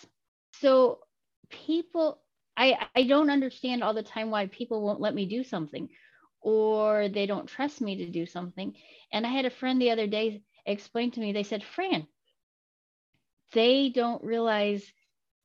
So 0.53 0.99
people 1.49 2.21
I 2.57 2.87
I 2.95 3.03
don't 3.03 3.29
understand 3.31 3.83
all 3.83 3.93
the 3.93 4.03
time 4.03 4.31
why 4.31 4.47
people 4.47 4.81
won't 4.81 5.01
let 5.01 5.15
me 5.15 5.25
do 5.25 5.43
something 5.43 5.89
or 6.41 7.09
they 7.09 7.27
don't 7.27 7.47
trust 7.47 7.81
me 7.81 7.97
to 7.97 8.07
do 8.07 8.25
something. 8.25 8.75
And 9.11 9.25
I 9.25 9.29
had 9.29 9.45
a 9.45 9.49
friend 9.51 9.81
the 9.81 9.91
other 9.91 10.07
day 10.07 10.43
explain 10.65 11.11
to 11.11 11.21
me, 11.21 11.33
they 11.33 11.43
said, 11.43 11.63
Fran, 11.63 12.07
they 13.53 13.89
don't 13.89 14.23
realize 14.23 14.91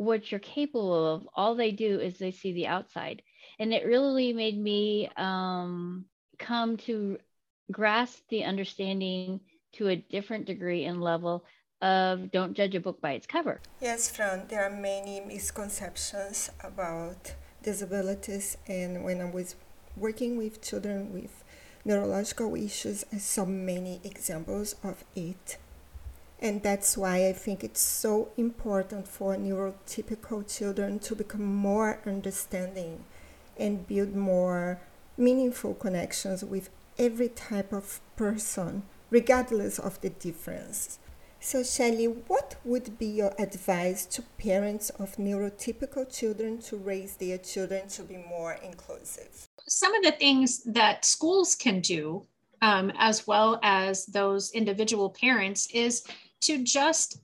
what 0.01 0.31
you're 0.33 0.41
capable 0.41 1.15
of. 1.15 1.29
All 1.35 1.55
they 1.55 1.73
do 1.73 2.01
is 2.01 2.17
they 2.17 2.31
see 2.31 2.55
the 2.55 2.67
outside. 2.67 3.21
And 3.59 3.75
it 3.75 3.85
really 3.85 4.33
made 4.33 4.59
me 4.59 5.11
um, 5.19 6.07
come 6.39 6.79
to 6.89 7.19
grasp 7.71 8.23
the 8.31 8.45
understanding 8.45 9.41
to 9.75 9.89
a 9.89 9.97
different 9.97 10.47
degree 10.47 10.87
and 10.87 11.03
level 11.03 11.45
of 11.83 12.31
don't 12.31 12.55
judge 12.55 12.75
a 12.75 12.81
book 12.81 13.03
by 13.03 13.13
its 13.13 13.27
cover. 13.27 13.61
Yes, 13.79 14.11
Fran, 14.11 14.47
there 14.49 14.65
are 14.65 14.71
many 14.75 15.21
misconceptions 15.21 16.51
about 16.65 17.35
disabilities. 17.63 18.57
And 18.67 19.05
when 19.05 19.21
I 19.21 19.31
was 19.31 19.55
working 19.99 20.39
with 20.39 20.63
children 20.63 21.13
with 21.13 21.45
neurological 21.85 22.55
issues, 22.57 23.05
I 23.13 23.19
saw 23.19 23.45
many 23.45 24.01
examples 24.03 24.77
of 24.83 25.05
it. 25.15 25.59
And 26.41 26.63
that's 26.63 26.97
why 26.97 27.29
I 27.29 27.33
think 27.33 27.63
it's 27.63 27.81
so 27.81 28.31
important 28.37 29.07
for 29.07 29.37
neurotypical 29.37 30.53
children 30.53 30.99
to 31.01 31.15
become 31.15 31.45
more 31.45 32.01
understanding 32.07 33.05
and 33.59 33.87
build 33.87 34.17
more 34.17 34.81
meaningful 35.19 35.75
connections 35.75 36.43
with 36.43 36.71
every 36.99 37.29
type 37.29 37.73
of 37.73 38.01
person, 38.17 38.85
regardless 39.11 39.79
of 39.79 40.01
the 40.01 40.11
difference. 40.11 40.99
So, 41.41 41.63
Shelley, 41.63 42.07
what 42.07 42.57
would 42.65 42.99
be 42.99 43.07
your 43.07 43.35
advice 43.39 44.05
to 44.07 44.23
parents 44.39 44.91
of 44.91 45.17
neurotypical 45.17 46.11
children 46.15 46.59
to 46.63 46.77
raise 46.77 47.17
their 47.17 47.39
children 47.39 47.89
to 47.89 48.03
be 48.03 48.17
more 48.17 48.59
inclusive? 48.63 49.47
some 49.71 49.95
of 49.95 50.03
the 50.03 50.13
things 50.13 50.63
that 50.65 51.05
schools 51.05 51.55
can 51.55 51.81
do, 51.81 52.27
um, 52.61 52.93
as 52.99 53.27
well 53.27 53.59
as 53.63 54.05
those 54.07 54.51
individual 54.51 55.11
parents, 55.11 55.69
is 55.73 56.03
to 56.43 56.63
just 56.63 57.21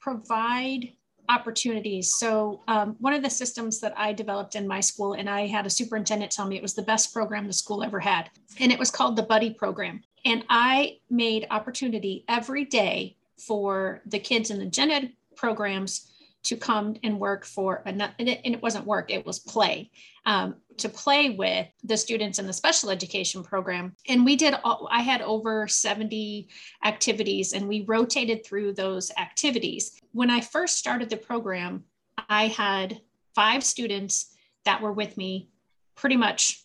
provide 0.00 0.92
opportunities. 1.28 2.14
So, 2.14 2.62
um, 2.68 2.96
one 3.00 3.12
of 3.12 3.22
the 3.22 3.30
systems 3.30 3.80
that 3.80 3.92
I 3.96 4.12
developed 4.12 4.54
in 4.54 4.66
my 4.66 4.80
school, 4.80 5.12
and 5.12 5.28
I 5.28 5.46
had 5.46 5.66
a 5.66 5.70
superintendent 5.70 6.32
tell 6.32 6.46
me 6.46 6.56
it 6.56 6.62
was 6.62 6.74
the 6.74 6.82
best 6.82 7.12
program 7.12 7.46
the 7.46 7.52
school 7.52 7.82
ever 7.82 8.00
had, 8.00 8.30
and 8.60 8.72
it 8.72 8.78
was 8.78 8.90
called 8.90 9.16
the 9.16 9.22
Buddy 9.22 9.52
Program. 9.52 10.02
And 10.24 10.44
I 10.48 10.98
made 11.10 11.46
opportunity 11.50 12.24
every 12.28 12.64
day 12.64 13.16
for 13.36 14.02
the 14.06 14.18
kids 14.18 14.50
in 14.50 14.58
the 14.58 14.66
gen 14.66 14.90
ed 14.90 15.12
programs 15.36 16.10
to 16.44 16.56
come 16.56 16.94
and 17.02 17.18
work 17.18 17.44
for 17.44 17.82
a, 17.84 17.88
and 17.88 18.12
it 18.18 18.62
wasn't 18.62 18.86
work, 18.86 19.10
it 19.10 19.26
was 19.26 19.38
play, 19.38 19.90
um, 20.24 20.56
to 20.78 20.88
play 20.88 21.30
with 21.30 21.66
the 21.84 21.96
students 21.96 22.38
in 22.38 22.46
the 22.46 22.52
special 22.52 22.90
education 22.90 23.42
program. 23.42 23.94
And 24.08 24.24
we 24.24 24.36
did, 24.36 24.54
I 24.64 25.02
had 25.02 25.20
over 25.20 25.66
70 25.66 26.48
activities 26.84 27.52
and 27.52 27.68
we 27.68 27.82
rotated 27.82 28.46
through 28.46 28.74
those 28.74 29.10
activities. 29.18 30.00
When 30.12 30.30
I 30.30 30.40
first 30.40 30.78
started 30.78 31.10
the 31.10 31.16
program, 31.16 31.84
I 32.28 32.48
had 32.48 33.00
five 33.34 33.64
students 33.64 34.34
that 34.64 34.80
were 34.80 34.92
with 34.92 35.16
me 35.16 35.48
pretty 35.96 36.16
much 36.16 36.64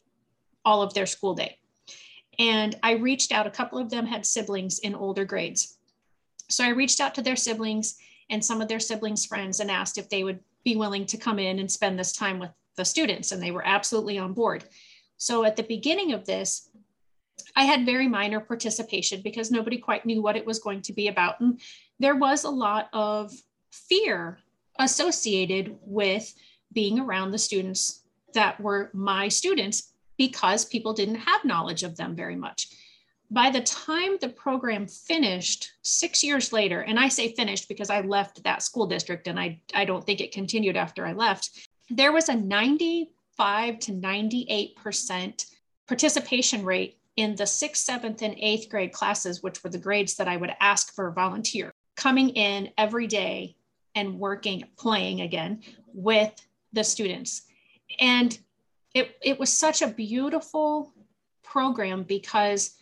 all 0.63 0.81
of 0.81 0.93
their 0.93 1.05
school 1.05 1.33
day. 1.33 1.57
And 2.39 2.75
I 2.81 2.93
reached 2.93 3.31
out, 3.31 3.47
a 3.47 3.51
couple 3.51 3.79
of 3.79 3.89
them 3.89 4.05
had 4.05 4.25
siblings 4.25 4.79
in 4.79 4.95
older 4.95 5.25
grades. 5.25 5.77
So 6.49 6.63
I 6.63 6.69
reached 6.69 6.99
out 6.99 7.15
to 7.15 7.21
their 7.21 7.35
siblings 7.35 7.97
and 8.29 8.43
some 8.43 8.61
of 8.61 8.67
their 8.67 8.79
siblings' 8.79 9.25
friends 9.25 9.59
and 9.59 9.69
asked 9.69 9.97
if 9.97 10.09
they 10.09 10.23
would 10.23 10.39
be 10.63 10.75
willing 10.75 11.05
to 11.07 11.17
come 11.17 11.39
in 11.39 11.59
and 11.59 11.69
spend 11.69 11.99
this 11.99 12.13
time 12.13 12.39
with 12.39 12.51
the 12.75 12.85
students, 12.85 13.31
and 13.31 13.41
they 13.41 13.51
were 13.51 13.65
absolutely 13.65 14.17
on 14.17 14.33
board. 14.33 14.63
So 15.17 15.43
at 15.43 15.55
the 15.55 15.63
beginning 15.63 16.13
of 16.13 16.25
this, 16.25 16.69
I 17.55 17.65
had 17.65 17.85
very 17.85 18.07
minor 18.07 18.39
participation 18.39 19.21
because 19.21 19.51
nobody 19.51 19.77
quite 19.77 20.05
knew 20.05 20.21
what 20.21 20.35
it 20.35 20.45
was 20.45 20.59
going 20.59 20.81
to 20.83 20.93
be 20.93 21.07
about. 21.07 21.39
And 21.39 21.59
there 21.99 22.15
was 22.15 22.43
a 22.43 22.49
lot 22.49 22.89
of 22.93 23.31
fear 23.71 24.39
associated 24.79 25.77
with 25.81 26.33
being 26.71 26.99
around 26.99 27.31
the 27.31 27.37
students 27.37 28.03
that 28.33 28.59
were 28.59 28.89
my 28.93 29.27
students 29.27 29.93
because 30.17 30.65
people 30.65 30.93
didn't 30.93 31.15
have 31.15 31.45
knowledge 31.45 31.83
of 31.83 31.95
them 31.95 32.15
very 32.15 32.35
much. 32.35 32.69
By 33.33 33.49
the 33.49 33.61
time 33.61 34.17
the 34.21 34.29
program 34.29 34.85
finished 34.85 35.71
six 35.81 36.23
years 36.23 36.53
later, 36.53 36.81
and 36.81 36.99
I 36.99 37.07
say 37.07 37.33
finished 37.33 37.67
because 37.67 37.89
I 37.89 38.01
left 38.01 38.43
that 38.43 38.61
school 38.61 38.85
district 38.85 39.27
and 39.27 39.39
I, 39.39 39.59
I 39.73 39.85
don't 39.85 40.05
think 40.05 40.21
it 40.21 40.31
continued 40.31 40.77
after 40.77 41.03
I 41.03 41.13
left, 41.13 41.67
there 41.89 42.11
was 42.11 42.29
a 42.29 42.35
95 42.35 43.79
to 43.79 43.91
98% 43.91 45.45
participation 45.87 46.63
rate 46.63 46.99
in 47.15 47.33
the 47.33 47.47
sixth, 47.47 47.83
seventh, 47.83 48.21
and 48.21 48.35
eighth 48.37 48.69
grade 48.69 48.93
classes, 48.93 49.41
which 49.41 49.63
were 49.63 49.71
the 49.71 49.79
grades 49.79 50.13
that 50.17 50.27
I 50.27 50.37
would 50.37 50.53
ask 50.59 50.93
for 50.93 51.09
volunteer, 51.09 51.73
coming 51.95 52.29
in 52.29 52.69
every 52.77 53.07
day 53.07 53.55
and 53.95 54.19
working, 54.19 54.63
playing 54.77 55.21
again 55.21 55.63
with 55.91 56.31
the 56.71 56.83
students. 56.83 57.41
And 57.99 58.37
it, 58.93 59.17
it 59.23 59.39
was 59.39 59.51
such 59.51 59.81
a 59.81 59.87
beautiful 59.87 60.93
program 61.41 62.03
because 62.03 62.75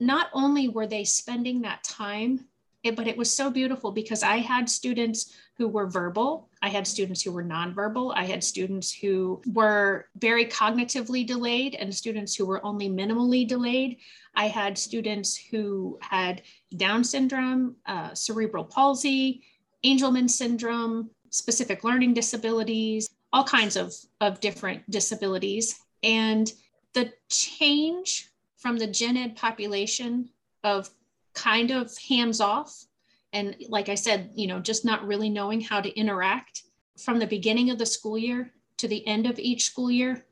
not 0.00 0.28
only 0.32 0.68
were 0.68 0.86
they 0.86 1.04
spending 1.04 1.62
that 1.62 1.84
time, 1.84 2.46
it, 2.84 2.94
but 2.94 3.08
it 3.08 3.16
was 3.16 3.30
so 3.30 3.50
beautiful 3.50 3.90
because 3.90 4.22
I 4.22 4.36
had 4.38 4.68
students 4.68 5.34
who 5.56 5.66
were 5.66 5.88
verbal, 5.88 6.48
I 6.62 6.68
had 6.68 6.86
students 6.86 7.22
who 7.22 7.32
were 7.32 7.42
nonverbal, 7.42 8.12
I 8.14 8.24
had 8.24 8.44
students 8.44 8.92
who 8.92 9.42
were 9.46 10.06
very 10.16 10.46
cognitively 10.46 11.26
delayed, 11.26 11.74
and 11.74 11.92
students 11.92 12.36
who 12.36 12.46
were 12.46 12.64
only 12.64 12.88
minimally 12.88 13.46
delayed. 13.46 13.98
I 14.36 14.46
had 14.46 14.78
students 14.78 15.36
who 15.36 15.98
had 16.00 16.42
Down 16.76 17.02
syndrome, 17.02 17.76
uh, 17.86 18.14
cerebral 18.14 18.64
palsy, 18.64 19.42
Angelman 19.84 20.30
syndrome, 20.30 21.10
specific 21.30 21.82
learning 21.82 22.14
disabilities, 22.14 23.10
all 23.32 23.44
kinds 23.44 23.76
of, 23.76 23.92
of 24.20 24.40
different 24.40 24.88
disabilities. 24.90 25.80
And 26.02 26.50
the 26.94 27.12
change 27.28 28.30
from 28.58 28.76
the 28.76 28.86
gen 28.86 29.16
ed 29.16 29.36
population 29.36 30.28
of 30.62 30.90
kind 31.34 31.70
of 31.70 31.96
hands 31.98 32.40
off 32.40 32.84
and 33.32 33.56
like 33.68 33.88
i 33.88 33.94
said 33.94 34.30
you 34.34 34.46
know 34.46 34.60
just 34.60 34.84
not 34.84 35.06
really 35.06 35.30
knowing 35.30 35.60
how 35.60 35.80
to 35.80 35.96
interact 35.98 36.64
from 36.98 37.18
the 37.18 37.26
beginning 37.26 37.70
of 37.70 37.78
the 37.78 37.86
school 37.86 38.18
year 38.18 38.52
to 38.76 38.88
the 38.88 39.06
end 39.06 39.26
of 39.26 39.38
each 39.38 39.64
school 39.64 39.90
year 39.90 40.24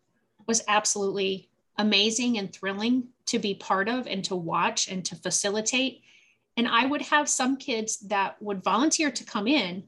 was 0.47 0.63
absolutely 0.69 1.49
amazing 1.79 2.39
and 2.39 2.53
thrilling 2.53 3.09
to 3.27 3.39
be 3.39 3.55
part 3.55 3.89
of 3.89 4.07
and 4.07 4.25
to 4.25 4.37
watch 4.37 4.89
and 4.89 5.05
to 5.05 5.17
facilitate. 5.17 6.03
And 6.57 6.67
i 6.67 6.87
would 6.87 7.03
have 7.03 7.29
some 7.29 7.57
kids 7.57 7.99
that 8.09 8.41
would 8.41 8.65
volunteer 8.65 9.11
to 9.11 9.25
come 9.25 9.47
in 9.47 9.85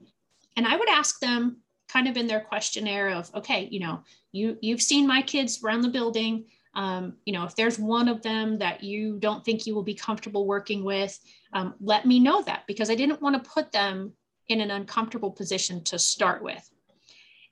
and 0.56 0.66
i 0.66 0.76
would 0.76 0.88
ask 0.88 1.18
them 1.18 1.58
kind 1.88 2.06
of 2.06 2.16
in 2.18 2.26
their 2.26 2.40
questionnaire 2.40 3.08
of 3.08 3.34
okay 3.34 3.68
you 3.70 3.80
know 3.80 4.02
you 4.32 4.58
you've 4.60 4.82
seen 4.82 5.06
my 5.06 5.22
kids 5.22 5.64
around 5.64 5.80
the 5.80 5.88
building 5.88 6.44
um, 6.78 7.14
you 7.26 7.32
know 7.32 7.44
if 7.44 7.54
there's 7.56 7.78
one 7.78 8.08
of 8.08 8.22
them 8.22 8.58
that 8.58 8.82
you 8.82 9.18
don't 9.18 9.44
think 9.44 9.66
you 9.66 9.74
will 9.74 9.82
be 9.82 9.94
comfortable 9.94 10.46
working 10.46 10.84
with 10.84 11.18
um, 11.52 11.74
let 11.80 12.06
me 12.06 12.18
know 12.18 12.40
that 12.42 12.62
because 12.66 12.88
i 12.88 12.94
didn't 12.94 13.20
want 13.20 13.34
to 13.34 13.50
put 13.50 13.70
them 13.72 14.12
in 14.48 14.60
an 14.60 14.70
uncomfortable 14.70 15.30
position 15.30 15.82
to 15.84 15.98
start 15.98 16.42
with. 16.42 16.68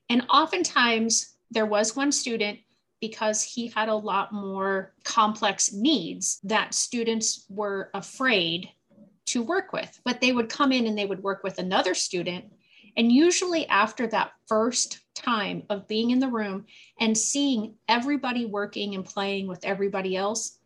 And 0.09 0.25
oftentimes 0.29 1.37
there 1.51 1.65
was 1.65 1.95
one 1.95 2.11
student 2.11 2.59
because 2.99 3.43
he 3.43 3.67
had 3.67 3.89
a 3.89 3.95
lot 3.95 4.33
more 4.33 4.93
complex 5.03 5.71
needs 5.71 6.39
that 6.43 6.73
students 6.73 7.45
were 7.49 7.91
afraid 7.93 8.69
to 9.25 9.43
work 9.43 9.71
with. 9.71 9.99
But 10.03 10.19
they 10.19 10.31
would 10.31 10.49
come 10.49 10.71
in 10.71 10.87
and 10.87 10.97
they 10.97 11.05
would 11.05 11.21
work 11.21 11.43
with 11.43 11.59
another 11.59 11.93
student 11.93 12.45
and 12.97 13.11
usually, 13.11 13.67
after 13.67 14.07
that 14.07 14.31
first 14.47 15.01
time 15.17 15.63
of 15.69 15.87
being 15.87 16.11
in 16.11 16.19
the 16.19 16.27
room 16.27 16.65
and 16.99 17.17
seeing 17.17 17.75
everybody 17.89 18.45
working 18.45 18.95
and 18.95 19.05
playing 19.05 19.47
with 19.47 19.65
everybody 19.65 20.15
else, 20.15 20.59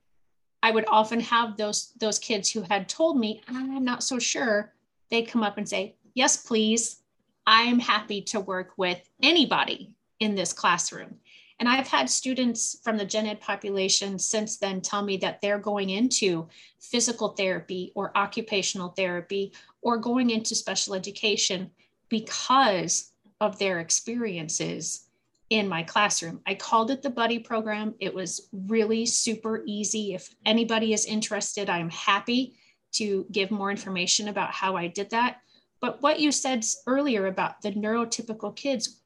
I 0.63 0.71
would 0.71 0.85
often 0.87 1.19
have 1.21 1.57
those, 1.57 1.93
those 1.99 2.19
kids 2.19 2.51
who 2.51 2.61
had 2.61 2.87
told 2.87 3.17
me, 3.17 3.41
I'm 3.47 3.83
not 3.83 4.03
so 4.03 4.19
sure. 4.19 4.73
They'd 5.09 5.27
come 5.27 5.43
up 5.43 5.57
and 5.57 5.67
say, 5.67 5.95
Yes, 6.13 6.37
please. 6.37 7.01
I'm 7.47 7.79
happy 7.79 8.21
to 8.23 8.39
work 8.39 8.73
with 8.77 8.99
anybody 9.23 9.95
in 10.19 10.35
this 10.35 10.53
classroom. 10.53 11.15
And 11.59 11.69
I've 11.69 11.87
had 11.87 12.09
students 12.09 12.77
from 12.83 12.97
the 12.97 13.05
gen 13.05 13.27
ed 13.27 13.39
population 13.39 14.17
since 14.19 14.57
then 14.57 14.81
tell 14.81 15.03
me 15.03 15.17
that 15.17 15.41
they're 15.41 15.59
going 15.59 15.91
into 15.91 16.47
physical 16.79 17.29
therapy 17.29 17.91
or 17.95 18.15
occupational 18.17 18.89
therapy 18.89 19.53
or 19.81 19.97
going 19.97 20.31
into 20.31 20.55
special 20.55 20.95
education 20.95 21.71
because 22.09 23.10
of 23.41 23.57
their 23.57 23.79
experiences 23.79 25.07
in 25.49 25.67
my 25.67 25.83
classroom. 25.83 26.39
I 26.47 26.55
called 26.55 26.91
it 26.91 27.01
the 27.01 27.09
buddy 27.09 27.39
program. 27.39 27.95
It 27.99 28.13
was 28.13 28.47
really 28.53 29.05
super 29.05 29.63
easy. 29.65 30.13
If 30.13 30.33
anybody 30.45 30.93
is 30.93 31.05
interested, 31.05 31.69
I'm 31.69 31.89
happy 31.89 32.55
to 32.93 33.25
give 33.31 33.51
more 33.51 33.71
information 33.71 34.29
about 34.29 34.51
how 34.51 34.77
I 34.77 34.87
did 34.87 35.09
that. 35.09 35.41
But 35.81 36.01
what 36.01 36.19
you 36.19 36.31
said 36.31 36.63
earlier 36.87 37.25
about 37.25 37.61
the 37.61 37.71
neurotypical 37.71 38.55
kids, 38.55 39.01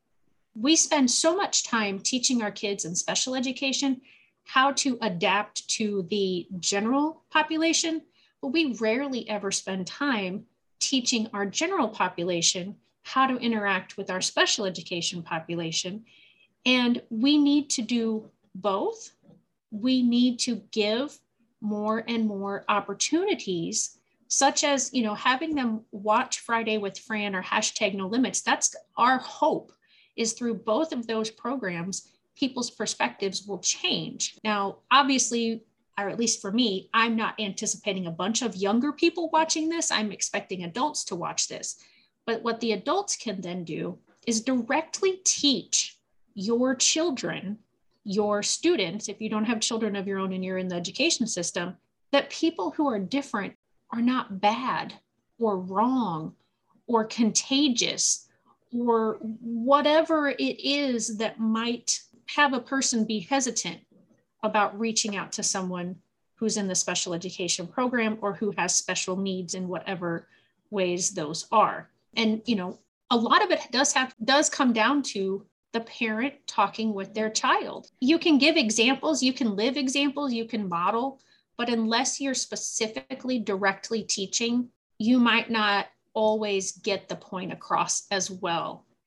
we 0.54 0.76
spend 0.76 1.10
so 1.10 1.36
much 1.36 1.63
time 1.63 2.00
teaching 2.00 2.43
our 2.43 2.52
kids 2.52 2.86
in 2.86 2.93
special 2.93 3.36
education 3.36 4.02
how 4.43 4.71
to 4.74 4.98
adapt 5.02 5.67
to 5.69 6.06
the 6.10 6.48
general 6.60 7.24
population, 7.32 8.02
but 8.41 8.50
we 8.50 8.76
rarely 8.80 9.28
ever 9.28 9.52
spend 9.52 9.88
time 9.88 10.45
teaching 10.80 11.28
our 11.34 11.45
general 11.45 11.88
population 11.88 12.76
how 13.06 13.28
to 13.28 13.38
interact 13.38 13.98
with 13.98 14.10
our 14.10 14.20
special 14.20 14.65
education 14.65 15.22
population. 15.22 16.04
And 16.65 17.02
we 17.12 17.38
need 17.38 17.70
to 17.72 17.84
do 17.84 18.30
both. 18.56 19.12
We 19.70 20.02
need 20.02 20.39
to 20.39 20.56
give 20.72 21.18
more 21.62 22.04
and 22.08 22.26
more 22.26 22.65
opportunities, 22.68 24.00
such 24.28 24.63
as, 24.63 24.91
you 24.91 25.04
know, 25.04 25.13
having 25.13 25.54
them 25.54 25.82
watch 25.91 26.39
Friday 26.39 26.80
with 26.80 26.98
Fran 26.98 27.36
or 27.36 27.44
hashtag 27.44 27.94
no 27.94 28.08
limits. 28.08 28.41
That's 28.41 28.76
our 28.98 29.20
hope 29.20 29.72
is 30.15 30.34
through 30.34 30.56
both 30.56 30.91
of 30.91 31.06
those 31.06 31.30
programs, 31.30 32.10
people's 32.36 32.72
perspectives 32.72 33.46
will 33.46 33.60
change. 33.60 34.39
Now, 34.44 34.78
obviously, 34.89 35.63
or 35.98 36.10
at 36.10 36.20
least 36.20 36.41
for 36.41 36.52
me, 36.52 36.89
I'm 36.91 37.15
not 37.15 37.39
anticipating 37.39 38.08
a 38.08 38.12
bunch 38.12 38.41
of 38.41 38.56
younger 38.56 38.91
people 38.91 39.30
watching 39.30 39.70
this. 39.70 39.91
I'm 39.91 40.12
expecting 40.12 40.63
adults 40.63 41.04
to 41.06 41.15
watch 41.15 41.48
this. 41.48 41.78
But 42.26 42.42
what 42.42 42.60
the 42.60 42.72
adults 42.72 43.16
can 43.16 43.42
then 43.42 43.64
do 43.64 44.00
is 44.26 44.42
directly 44.42 45.22
teach 45.24 45.98
your 46.34 46.76
children, 46.76 47.60
your 48.04 48.42
students, 48.42 49.08
if 49.08 49.22
you 49.22 49.30
don't 49.30 49.46
have 49.46 49.60
children 49.60 49.96
of 49.96 50.08
your 50.08 50.20
own 50.20 50.34
and 50.34 50.44
you're 50.44 50.58
in 50.58 50.68
the 50.68 50.76
education 50.76 51.28
system, 51.28 51.76
that 52.12 52.30
people 52.30 52.72
who 52.72 52.88
are 52.88 53.00
different 53.00 53.54
are 53.92 54.02
not 54.02 54.42
bad 54.42 54.94
or 55.40 55.58
wrong 55.58 56.34
or 56.88 57.06
contagious 57.06 58.28
or 58.74 59.18
whatever 59.42 60.30
it 60.30 60.60
is 60.60 61.18
that 61.18 61.40
might 61.40 62.02
have 62.28 62.54
a 62.54 62.60
person 62.60 63.06
be 63.06 63.20
hesitant 63.20 63.80
about 64.44 64.78
reaching 64.80 65.16
out 65.16 65.32
to 65.32 65.44
someone 65.44 65.96
who's 66.36 66.58
in 66.58 66.68
the 66.68 66.76
special 66.76 67.14
education 67.14 67.66
program 67.66 68.18
or 68.22 68.34
who 68.34 68.52
has 68.58 68.76
special 68.76 69.16
needs 69.16 69.54
in 69.54 69.68
whatever 69.68 70.28
ways 70.70 71.12
those 71.12 71.48
are 71.52 71.90
and 72.15 72.41
you 72.45 72.56
know 72.56 72.80
a 73.12 73.17
lot 73.17 73.43
of 73.43 73.51
it 73.51 73.62
does 73.71 73.93
have 73.93 74.13
does 74.23 74.49
come 74.49 74.73
down 74.73 75.01
to 75.01 75.45
the 75.73 75.82
parent 75.82 76.34
talking 76.47 76.93
with 76.93 77.13
their 77.13 77.30
child. 77.30 77.89
You 77.99 78.17
can 78.17 78.38
give 78.38 78.56
examples 78.56 79.21
you 79.21 79.34
can 79.34 79.56
live 79.56 79.78
examples 79.78 80.34
you 80.34 80.45
can 80.45 80.67
model 80.69 81.19
but 81.58 81.69
unless 81.69 82.19
you're 82.19 82.34
specifically 82.34 83.39
directly 83.39 84.04
teaching 84.04 84.69
you 84.99 85.19
might 85.19 85.49
not 85.49 85.88
always 86.13 86.71
get 86.71 87.10
the 87.10 87.15
point 87.15 87.51
across 87.51 88.06
as 88.12 88.32
well 88.32 88.86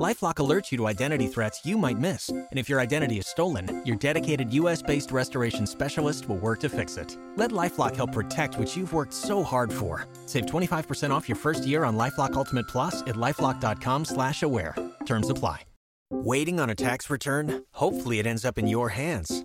LifeLock 0.00 0.36
alerts 0.36 0.72
you 0.72 0.78
to 0.78 0.86
identity 0.86 1.26
threats 1.26 1.66
you 1.66 1.76
might 1.76 1.98
miss, 1.98 2.30
and 2.30 2.48
if 2.52 2.66
your 2.66 2.80
identity 2.80 3.18
is 3.18 3.26
stolen, 3.26 3.82
your 3.84 3.96
dedicated 3.96 4.50
U.S.-based 4.54 5.12
restoration 5.12 5.66
specialist 5.66 6.28
will 6.28 6.38
work 6.38 6.60
to 6.60 6.70
fix 6.70 6.96
it. 6.96 7.18
Let 7.36 7.50
LifeLock 7.50 7.94
help 7.94 8.12
protect 8.12 8.58
what 8.58 8.74
you've 8.74 8.94
worked 8.94 9.12
so 9.12 9.42
hard 9.42 9.70
for. 9.70 10.06
Save 10.24 10.46
25% 10.46 11.10
off 11.10 11.28
your 11.28 11.36
first 11.36 11.66
year 11.66 11.84
on 11.84 11.98
LifeLock 11.98 12.32
Ultimate 12.32 12.68
Plus 12.68 13.02
at 13.02 13.16
lifeLock.com/slash-aware. 13.16 14.74
Terms 15.04 15.28
apply. 15.28 15.64
Waiting 16.10 16.60
on 16.60 16.70
a 16.70 16.74
tax 16.74 17.08
return? 17.10 17.64
Hopefully, 17.72 18.18
it 18.18 18.26
ends 18.26 18.44
up 18.44 18.58
in 18.58 18.68
your 18.68 18.90
hands. 18.90 19.44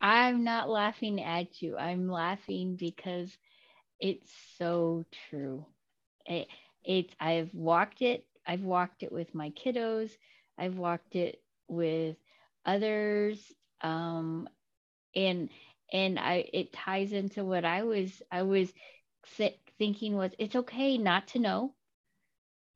I'm 0.00 0.44
not 0.44 0.68
laughing 0.68 1.22
at 1.22 1.62
you. 1.62 1.76
I'm 1.76 2.08
laughing 2.08 2.76
because 2.76 3.36
it's 4.00 4.30
so 4.58 5.04
true. 5.30 5.66
It, 6.26 6.48
it's 6.84 7.14
I've 7.20 7.54
walked 7.54 8.02
it. 8.02 8.26
I've 8.46 8.62
walked 8.62 9.02
it 9.02 9.12
with 9.12 9.34
my 9.34 9.50
kiddos. 9.50 10.10
I've 10.58 10.78
walked 10.78 11.16
it 11.16 11.42
with 11.68 12.16
others. 12.64 13.40
Um, 13.82 14.48
and 15.14 15.48
and 15.92 16.18
I 16.18 16.48
it 16.52 16.72
ties 16.72 17.12
into 17.12 17.44
what 17.44 17.64
I 17.64 17.84
was 17.84 18.22
I 18.30 18.42
was 18.42 18.72
thinking 19.78 20.16
was 20.16 20.32
it's 20.38 20.56
okay 20.56 20.98
not 20.98 21.28
to 21.28 21.38
know 21.38 21.74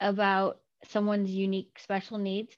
about 0.00 0.60
someone's 0.84 1.30
unique 1.30 1.78
special 1.78 2.18
needs. 2.18 2.56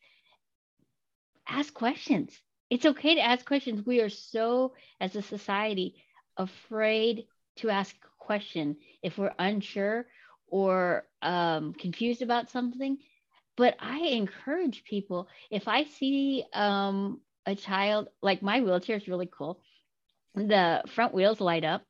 Ask 1.49 1.73
questions 1.73 2.43
it's 2.73 2.87
okay 2.87 3.17
to 3.17 3.21
ask 3.21 3.45
questions. 3.45 3.85
We 3.85 4.01
are 4.01 4.09
so, 4.09 4.73
as 4.99 5.15
a 5.15 5.21
society, 5.21 5.95
afraid 6.39 7.27
to 7.57 7.69
ask 7.69 7.95
a 7.95 8.25
question 8.25 8.79
if 9.03 9.19
we're 9.19 9.35
unsure 9.39 10.07
or 10.47 11.05
um, 11.21 11.75
confused 11.75 12.23
about 12.23 12.49
something. 12.49 12.97
But 13.59 13.77
I 13.79 13.99
encourage 13.99 14.85
people 14.85 15.29
if 15.51 15.69
I 15.69 15.85
see 15.85 16.45
um, 16.55 17.21
a 17.45 17.55
child, 17.55 18.09
like 18.23 18.41
my 18.41 18.63
wheelchair 18.63 18.97
is 18.97 19.07
really 19.07 19.29
cool, 19.31 19.61
the 20.35 20.81
front 20.95 21.13
wheels 21.13 21.43
light 21.43 21.65
up 21.65 21.83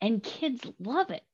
and 0.00 0.22
kids 0.22 0.64
love 0.78 1.10
it. 1.10 1.24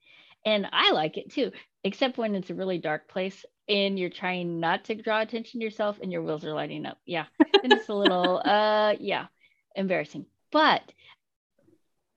And 0.46 0.66
I 0.72 0.92
like 0.92 1.18
it 1.18 1.30
too, 1.30 1.52
except 1.84 2.16
when 2.16 2.34
it's 2.34 2.48
a 2.48 2.54
really 2.54 2.78
dark 2.78 3.10
place 3.10 3.44
and 3.68 3.98
you're 3.98 4.10
trying 4.10 4.60
not 4.60 4.84
to 4.84 4.94
draw 4.94 5.20
attention 5.20 5.60
to 5.60 5.64
yourself 5.64 5.98
and 6.02 6.12
your 6.12 6.22
wheels 6.22 6.44
are 6.44 6.54
lighting 6.54 6.86
up. 6.86 6.98
Yeah. 7.06 7.26
And 7.62 7.72
it's 7.72 7.88
a 7.88 7.94
little 7.94 8.42
uh 8.44 8.94
yeah, 9.00 9.26
embarrassing. 9.74 10.26
But 10.52 10.82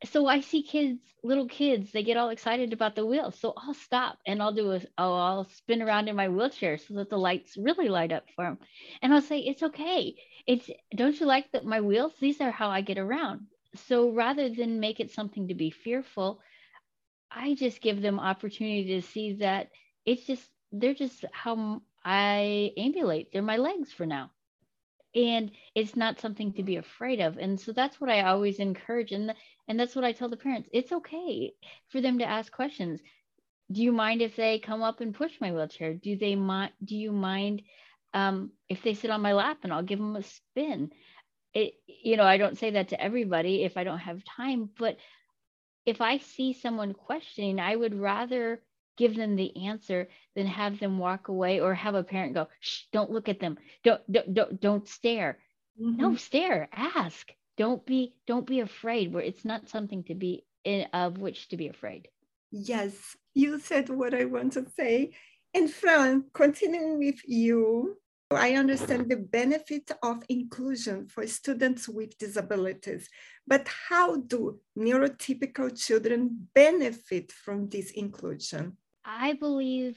so 0.06 0.28
I 0.28 0.42
see 0.42 0.62
kids, 0.62 1.02
little 1.24 1.48
kids, 1.48 1.92
they 1.92 2.04
get 2.04 2.18
all 2.18 2.30
excited 2.30 2.72
about 2.72 2.96
the 2.96 3.06
wheels. 3.06 3.40
So 3.40 3.54
I'll 3.58 3.74
stop 3.74 4.20
and 4.28 4.42
I'll 4.42 4.54
do 4.54 4.72
a, 4.72 4.82
oh, 4.98 5.14
I'll 5.16 5.46
spin 5.46 5.82
around 5.82 6.08
in 6.08 6.16
my 6.16 6.30
wheelchair 6.30 6.78
so 6.78 6.96
that 6.96 7.10
the 7.10 7.18
lights 7.18 7.58
really 7.58 7.90
light 7.90 8.12
up 8.12 8.26
for 8.36 8.46
them. 8.46 8.60
And 9.02 9.14
I'll 9.14 9.22
say, 9.22 9.40
it's 9.40 9.64
okay. 9.64 10.16
It's, 10.46 10.70
don't 10.96 11.20
you 11.20 11.26
like 11.26 11.52
that 11.52 11.66
my 11.66 11.82
wheels? 11.82 12.14
These 12.20 12.42
are 12.42 12.52
how 12.52 12.70
I 12.70 12.82
get 12.82 13.00
around. 13.00 13.48
So 13.88 14.12
rather 14.12 14.50
than 14.50 14.80
make 14.80 15.00
it 15.00 15.12
something 15.12 15.48
to 15.48 15.56
be 15.56 15.72
fearful, 15.72 16.42
I 17.32 17.56
just 17.56 17.82
give 17.82 18.02
them 18.02 18.20
opportunity 18.20 19.02
to 19.02 19.02
see 19.02 19.34
that 19.40 19.70
it's 20.06 20.26
just 20.26 20.48
they're 20.72 20.94
just 20.94 21.26
how 21.32 21.82
I 22.04 22.72
ambulate. 22.78 23.32
They're 23.32 23.42
my 23.42 23.58
legs 23.58 23.92
for 23.92 24.06
now. 24.06 24.32
And 25.16 25.52
it's 25.74 25.96
not 25.96 26.20
something 26.20 26.54
to 26.54 26.64
be 26.64 26.76
afraid 26.76 27.22
of. 27.22 27.38
And 27.38 27.60
so 27.60 27.72
that's 27.72 28.00
what 28.00 28.10
I 28.10 28.22
always 28.22 28.60
encourage. 28.60 29.12
And, 29.12 29.30
the, 29.30 29.36
and 29.68 29.80
that's 29.80 29.96
what 29.96 30.06
I 30.06 30.12
tell 30.12 30.30
the 30.30 30.38
parents. 30.38 30.70
It's 30.72 30.92
okay 30.92 31.54
for 31.90 32.02
them 32.02 32.20
to 32.20 32.26
ask 32.26 32.52
questions. 32.52 33.02
Do 33.72 33.82
you 33.82 33.92
mind 33.92 34.22
if 34.22 34.36
they 34.36 34.60
come 34.60 34.84
up 34.84 35.02
and 35.02 35.14
push 35.14 35.34
my 35.42 35.52
wheelchair? 35.52 35.94
Do 35.94 36.16
they 36.18 36.36
mind? 36.36 36.72
Do 36.84 36.96
you 36.96 37.12
mind 37.12 37.64
um, 38.14 38.52
if 38.70 38.84
they 38.84 38.94
sit 38.94 39.10
on 39.10 39.22
my 39.22 39.34
lap 39.34 39.60
and 39.64 39.74
I'll 39.74 39.84
give 39.84 40.00
them 40.00 40.16
a 40.16 40.24
spin? 40.24 40.92
It, 41.54 41.74
you 41.88 42.18
know, 42.18 42.24
I 42.24 42.38
don't 42.38 42.58
say 42.58 42.72
that 42.72 42.90
to 42.90 43.02
everybody 43.02 43.64
if 43.64 43.76
I 43.76 43.84
don't 43.84 43.98
have 44.00 44.24
time, 44.24 44.70
but 44.78 44.98
if 45.86 46.02
I 46.02 46.18
see 46.18 46.54
someone 46.54 46.94
questioning, 46.94 47.60
I 47.60 47.76
would 47.76 47.96
rather 48.00 48.62
give 48.98 49.16
them 49.16 49.36
the 49.36 49.66
answer 49.66 50.10
than 50.36 50.48
have 50.48 50.80
them 50.80 50.98
walk 50.98 51.28
away 51.28 51.60
or 51.60 51.74
have 51.74 51.96
a 51.96 52.04
parent 52.04 52.34
go 52.34 52.48
Shh, 52.60 52.84
don't 52.92 53.12
look 53.12 53.30
at 53.30 53.40
them. 53.40 53.58
Don't 53.84 54.02
don't 54.12 54.34
don't, 54.34 54.62
don't 54.62 54.88
stare. 54.88 55.40
Mm-hmm. 55.80 56.02
no 56.02 56.16
stare. 56.16 56.70
Ask. 56.74 57.32
Don't 57.58 57.86
be 57.86 58.16
don't 58.26 58.46
be 58.46 58.60
afraid 58.60 59.14
where 59.14 59.24
it's 59.24 59.46
not 59.46 59.70
something 59.70 60.04
to 60.06 60.16
be 60.16 60.46
in, 60.64 60.88
of 60.94 61.18
which 61.18 61.50
to 61.50 61.58
be 61.58 61.68
afraid. 61.68 62.10
Yes. 62.52 63.16
You 63.34 63.60
said 63.60 63.90
what 63.90 64.14
i 64.14 64.26
want 64.26 64.54
to 64.54 64.66
say. 64.76 65.12
And 65.54 65.72
fran 65.72 66.26
continuing 66.34 67.00
with 67.00 67.22
you 67.26 67.98
I 68.32 68.56
understand 68.56 69.10
the 69.10 69.16
benefit 69.16 69.90
of 70.04 70.22
inclusion 70.28 71.08
for 71.08 71.26
students 71.28 71.88
with 71.88 72.18
disabilities, 72.18 73.08
but 73.48 73.66
how 73.88 74.18
do 74.18 74.60
neurotypical 74.78 75.80
children 75.80 76.50
benefit 76.54 77.32
from 77.32 77.70
this 77.70 77.92
inclusion? 77.92 78.76
I 79.10 79.34
believe 79.34 79.96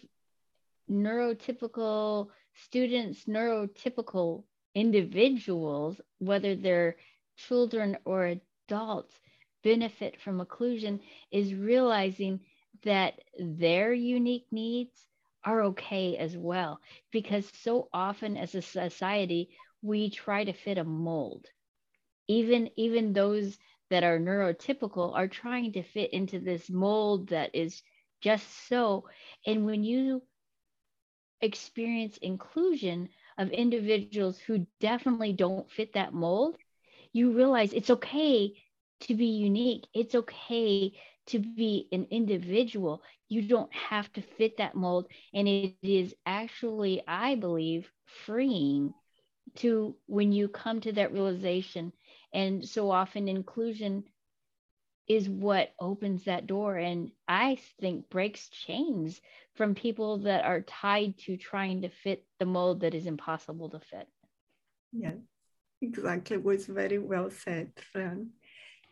neurotypical 0.88 2.28
students, 2.54 3.24
neurotypical 3.24 4.44
individuals, 4.72 6.00
whether 6.18 6.54
they're 6.54 6.96
children 7.36 7.98
or 8.04 8.36
adults, 8.68 9.18
benefit 9.64 10.20
from 10.20 10.40
occlusion 10.40 11.00
is 11.32 11.52
realizing 11.52 12.38
that 12.84 13.20
their 13.36 13.92
unique 13.92 14.46
needs 14.52 15.08
are 15.44 15.62
okay 15.62 16.16
as 16.16 16.36
well. 16.36 16.80
Because 17.10 17.50
so 17.62 17.88
often 17.92 18.36
as 18.36 18.54
a 18.54 18.62
society, 18.62 19.50
we 19.82 20.08
try 20.10 20.44
to 20.44 20.52
fit 20.52 20.78
a 20.78 20.84
mold. 20.84 21.46
Even, 22.28 22.70
even 22.76 23.12
those 23.12 23.58
that 23.90 24.04
are 24.04 24.20
neurotypical 24.20 25.12
are 25.16 25.26
trying 25.26 25.72
to 25.72 25.82
fit 25.82 26.12
into 26.12 26.38
this 26.38 26.70
mold 26.70 27.30
that 27.30 27.50
is 27.54 27.82
just 28.20 28.46
so. 28.68 29.04
And 29.46 29.66
when 29.66 29.84
you 29.84 30.22
experience 31.42 32.18
inclusion 32.18 33.08
of 33.38 33.50
individuals 33.50 34.38
who 34.38 34.66
definitely 34.80 35.32
don't 35.32 35.70
fit 35.70 35.92
that 35.94 36.12
mold, 36.12 36.56
you 37.12 37.32
realize 37.32 37.72
it's 37.72 37.90
okay 37.90 38.54
to 39.00 39.14
be 39.14 39.26
unique. 39.26 39.86
It's 39.94 40.14
okay 40.14 40.92
to 41.26 41.38
be 41.40 41.88
an 41.92 42.06
individual. 42.10 43.02
You 43.28 43.42
don't 43.42 43.72
have 43.74 44.12
to 44.14 44.22
fit 44.22 44.58
that 44.58 44.74
mold. 44.74 45.08
And 45.32 45.48
it 45.48 45.64
is 45.66 46.14
actually, 46.26 47.02
I 47.06 47.34
believe, 47.36 47.90
freeing 48.04 48.94
to 49.56 49.94
when 50.06 50.32
you 50.32 50.48
come 50.48 50.80
to 50.80 50.92
that 50.92 51.12
realization. 51.12 51.92
And 52.32 52.66
so 52.66 52.90
often, 52.90 53.28
inclusion 53.28 54.04
is 55.10 55.28
what 55.28 55.72
opens 55.80 56.22
that 56.26 56.46
door 56.46 56.76
and 56.76 57.10
I 57.26 57.58
think 57.80 58.08
breaks 58.10 58.48
chains 58.48 59.20
from 59.56 59.74
people 59.74 60.18
that 60.18 60.44
are 60.44 60.60
tied 60.60 61.18
to 61.26 61.36
trying 61.36 61.82
to 61.82 61.88
fit 61.88 62.24
the 62.38 62.46
mold 62.46 62.82
that 62.82 62.94
is 62.94 63.06
impossible 63.06 63.68
to 63.70 63.80
fit. 63.80 64.06
Yeah, 64.92 65.14
exactly. 65.82 66.36
It 66.36 66.44
was 66.44 66.66
very 66.66 66.98
well 66.98 67.28
said, 67.28 67.72
Fran. 67.90 68.30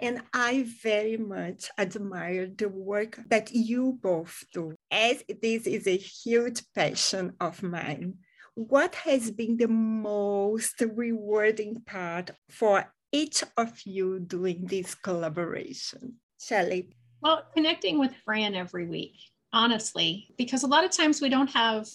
And 0.01 0.23
I 0.35 0.67
very 0.83 1.17
much 1.17 1.71
admire 1.79 2.49
the 2.49 2.69
work 2.69 3.21
that 3.29 3.53
you 3.53 3.97
both 4.03 4.43
do, 4.53 4.75
as 4.91 5.23
this 5.41 5.69
is 5.69 5.87
a 5.87 5.97
huge 5.97 6.63
passion 6.75 7.35
of 7.39 7.63
mine. 7.63 8.15
What 8.57 8.97
has 9.07 9.31
been 9.31 9.57
the 9.57 9.69
most 9.69 10.81
rewarding 10.81 11.83
part 11.87 12.33
for 12.51 12.93
each 13.13 13.43
of 13.57 13.81
you 13.85 14.21
doing 14.21 14.67
this 14.67 14.95
collaboration? 14.95 16.15
Shelley. 16.41 16.91
Well, 17.21 17.43
connecting 17.55 17.99
with 17.99 18.15
Fran 18.25 18.55
every 18.55 18.87
week, 18.87 19.15
honestly, 19.53 20.29
because 20.37 20.63
a 20.63 20.69
lot 20.69 20.85
of 20.85 20.91
times 20.91 21.21
we 21.21 21.29
don't 21.29 21.51
have 21.51 21.89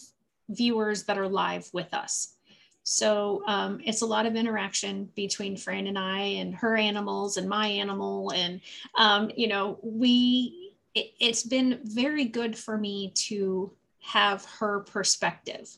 viewers 0.50 1.04
that 1.04 1.18
are 1.18 1.28
live 1.28 1.70
with 1.74 1.94
us. 1.94 2.36
So 2.84 3.44
um, 3.48 3.80
it's 3.86 4.02
a 4.02 4.06
lot 4.06 4.26
of 4.26 4.36
interaction 4.36 5.10
between 5.16 5.56
Fran 5.56 5.88
and 5.88 5.98
I 5.98 6.20
and 6.20 6.54
her 6.56 6.76
animals 6.76 7.38
and 7.38 7.48
my 7.48 7.68
animal. 7.68 8.32
And, 8.32 8.60
um, 8.98 9.32
you 9.38 9.48
know, 9.48 9.80
we, 9.82 10.76
it, 10.94 11.12
it's 11.20 11.44
been 11.44 11.80
very 11.84 12.26
good 12.26 12.58
for 12.58 12.78
me 12.78 13.12
to 13.16 13.72
have 14.02 14.44
her 14.60 14.82
perspective 14.82 15.70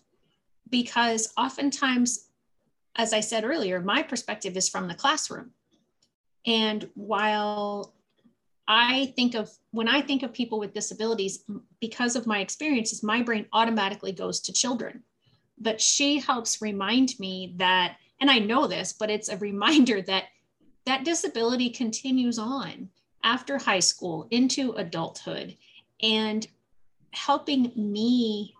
because 0.71 1.31
oftentimes 1.37 2.24
as 2.95 3.13
I 3.13 3.19
said 3.19 3.43
earlier, 3.43 3.81
my 3.81 4.01
perspective 4.03 4.55
is 4.55 4.69
from 4.69 4.87
the 4.87 4.95
classroom. 4.95 5.51
And 6.45 6.89
while 6.95 7.93
I 8.67 9.13
think 9.15 9.35
of 9.35 9.51
when 9.71 9.87
I 9.87 10.01
think 10.01 10.23
of 10.23 10.33
people 10.33 10.59
with 10.59 10.73
disabilities, 10.73 11.43
because 11.79 12.15
of 12.15 12.27
my 12.27 12.39
experiences, 12.39 13.03
my 13.03 13.21
brain 13.21 13.45
automatically 13.53 14.11
goes 14.11 14.39
to 14.41 14.53
children. 14.53 15.03
But 15.57 15.81
she 15.81 16.19
helps 16.19 16.61
remind 16.61 17.19
me 17.19 17.53
that, 17.57 17.97
and 18.19 18.29
I 18.29 18.39
know 18.39 18.67
this, 18.67 18.93
but 18.93 19.09
it's 19.09 19.29
a 19.29 19.37
reminder 19.49 20.01
that 20.03 20.25
that 20.85 21.03
disability 21.03 21.69
continues 21.69 22.37
on 22.37 22.89
after 23.23 23.57
high 23.57 23.79
school 23.79 24.27
into 24.29 24.73
adulthood 24.73 25.57
and 26.01 26.47
helping 27.11 27.71
me 27.75 28.53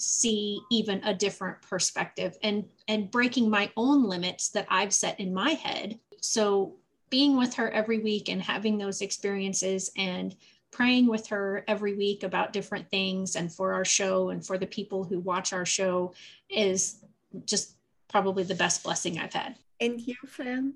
see 0.00 0.60
even 0.70 1.02
a 1.04 1.14
different 1.14 1.60
perspective 1.62 2.36
and 2.42 2.64
and 2.86 3.10
breaking 3.10 3.50
my 3.50 3.70
own 3.76 4.04
limits 4.04 4.50
that 4.50 4.66
I've 4.68 4.92
set 4.92 5.18
in 5.20 5.32
my 5.34 5.50
head. 5.50 5.98
So 6.20 6.76
being 7.10 7.36
with 7.36 7.54
her 7.54 7.70
every 7.70 7.98
week 7.98 8.28
and 8.28 8.42
having 8.42 8.78
those 8.78 9.00
experiences 9.00 9.90
and 9.96 10.36
praying 10.70 11.06
with 11.06 11.26
her 11.28 11.64
every 11.66 11.94
week 11.94 12.22
about 12.22 12.52
different 12.52 12.90
things 12.90 13.36
and 13.36 13.52
for 13.52 13.72
our 13.72 13.84
show 13.84 14.30
and 14.30 14.44
for 14.44 14.58
the 14.58 14.66
people 14.66 15.04
who 15.04 15.18
watch 15.18 15.52
our 15.52 15.64
show 15.64 16.12
is 16.50 17.04
just 17.46 17.74
probably 18.08 18.42
the 18.42 18.54
best 18.54 18.82
blessing 18.82 19.18
I've 19.18 19.32
had. 19.32 19.56
And 19.80 20.00
you, 20.00 20.16
Fran? 20.26 20.74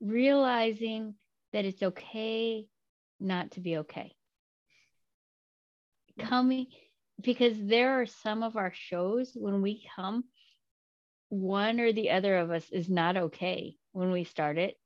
Realizing 0.00 1.14
that 1.52 1.64
it's 1.64 1.82
okay 1.82 2.66
not 3.18 3.52
to 3.52 3.60
be 3.60 3.78
okay. 3.78 4.12
Coming, 6.18 6.66
because 7.20 7.56
there 7.58 8.00
are 8.00 8.06
some 8.06 8.42
of 8.42 8.56
our 8.56 8.72
shows 8.74 9.32
when 9.34 9.62
we 9.62 9.84
come, 9.96 10.24
one 11.28 11.80
or 11.80 11.92
the 11.92 12.10
other 12.10 12.36
of 12.38 12.50
us 12.50 12.68
is 12.70 12.88
not 12.88 13.16
okay 13.16 13.76
when 13.92 14.10
we 14.10 14.24
start 14.24 14.58
it. 14.58 14.76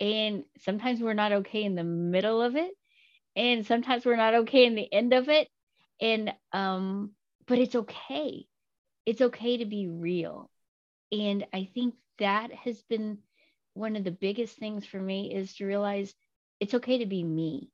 And 0.00 0.44
sometimes 0.58 1.00
we're 1.00 1.14
not 1.14 1.32
okay 1.32 1.64
in 1.64 1.74
the 1.74 1.84
middle 1.84 2.40
of 2.40 2.56
it. 2.56 2.70
And 3.36 3.66
sometimes 3.66 4.04
we're 4.04 4.16
not 4.16 4.34
okay 4.34 4.64
in 4.64 4.74
the 4.74 4.92
end 4.92 5.12
of 5.12 5.28
it. 5.28 5.48
And, 6.00 6.32
um, 6.52 7.12
but 7.46 7.58
it's 7.58 7.74
okay. 7.74 8.46
It's 9.06 9.20
okay 9.20 9.58
to 9.58 9.64
be 9.64 9.88
real. 9.88 10.50
And 11.10 11.46
I 11.52 11.68
think 11.74 11.94
that 12.18 12.52
has 12.52 12.82
been 12.82 13.18
one 13.74 13.96
of 13.96 14.04
the 14.04 14.10
biggest 14.10 14.56
things 14.56 14.84
for 14.84 15.00
me 15.00 15.34
is 15.34 15.54
to 15.56 15.66
realize 15.66 16.14
it's 16.60 16.74
okay 16.74 16.98
to 16.98 17.06
be 17.06 17.22
me 17.22 17.70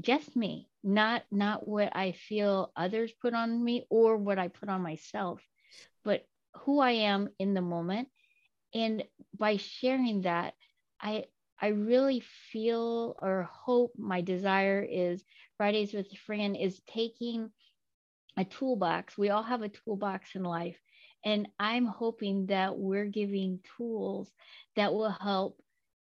just 0.00 0.34
me 0.36 0.68
not 0.84 1.22
not 1.32 1.66
what 1.66 1.96
i 1.96 2.12
feel 2.12 2.70
others 2.76 3.10
put 3.22 3.34
on 3.34 3.64
me 3.64 3.86
or 3.90 4.16
what 4.18 4.38
i 4.38 4.48
put 4.48 4.68
on 4.68 4.82
myself 4.82 5.42
but 6.04 6.26
who 6.58 6.78
i 6.80 6.92
am 6.92 7.28
in 7.38 7.54
the 7.54 7.62
moment. 7.62 8.08
And 8.74 9.04
by 9.38 9.56
sharing 9.56 10.22
that 10.22 10.54
i 11.00 11.24
i 11.60 11.68
really 11.68 12.22
feel 12.52 13.16
or 13.20 13.48
hope 13.50 13.92
my 13.98 14.20
desire 14.20 14.86
is 14.88 15.24
fridays 15.56 15.94
with 15.94 16.06
Fran 16.26 16.54
is 16.54 16.80
taking 16.86 17.50
a 18.36 18.44
toolbox. 18.44 19.16
We 19.16 19.30
all 19.30 19.44
have 19.44 19.62
a 19.62 19.68
toolbox 19.68 20.34
in 20.34 20.42
life 20.42 20.78
and 21.24 21.48
i'm 21.58 21.86
hoping 21.86 22.46
that 22.46 22.76
we're 22.76 23.06
giving 23.06 23.60
tools 23.76 24.32
that 24.76 24.92
will 24.92 25.10
help 25.10 25.58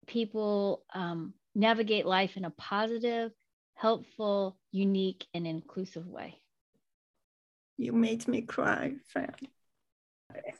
people 0.07 0.85
um, 0.95 1.35
navigate 1.55 2.07
life 2.07 2.37
in 2.37 2.45
a 2.45 2.51
positive 2.51 3.33
helpful, 3.77 4.57
unique, 4.73 5.27
and 5.33 5.47
inclusive 5.47 6.07
way. 6.09 6.41
You 7.77 7.93
made 7.93 8.27
me 8.27 8.41
cry, 8.43 8.95
Fran. 9.13 9.35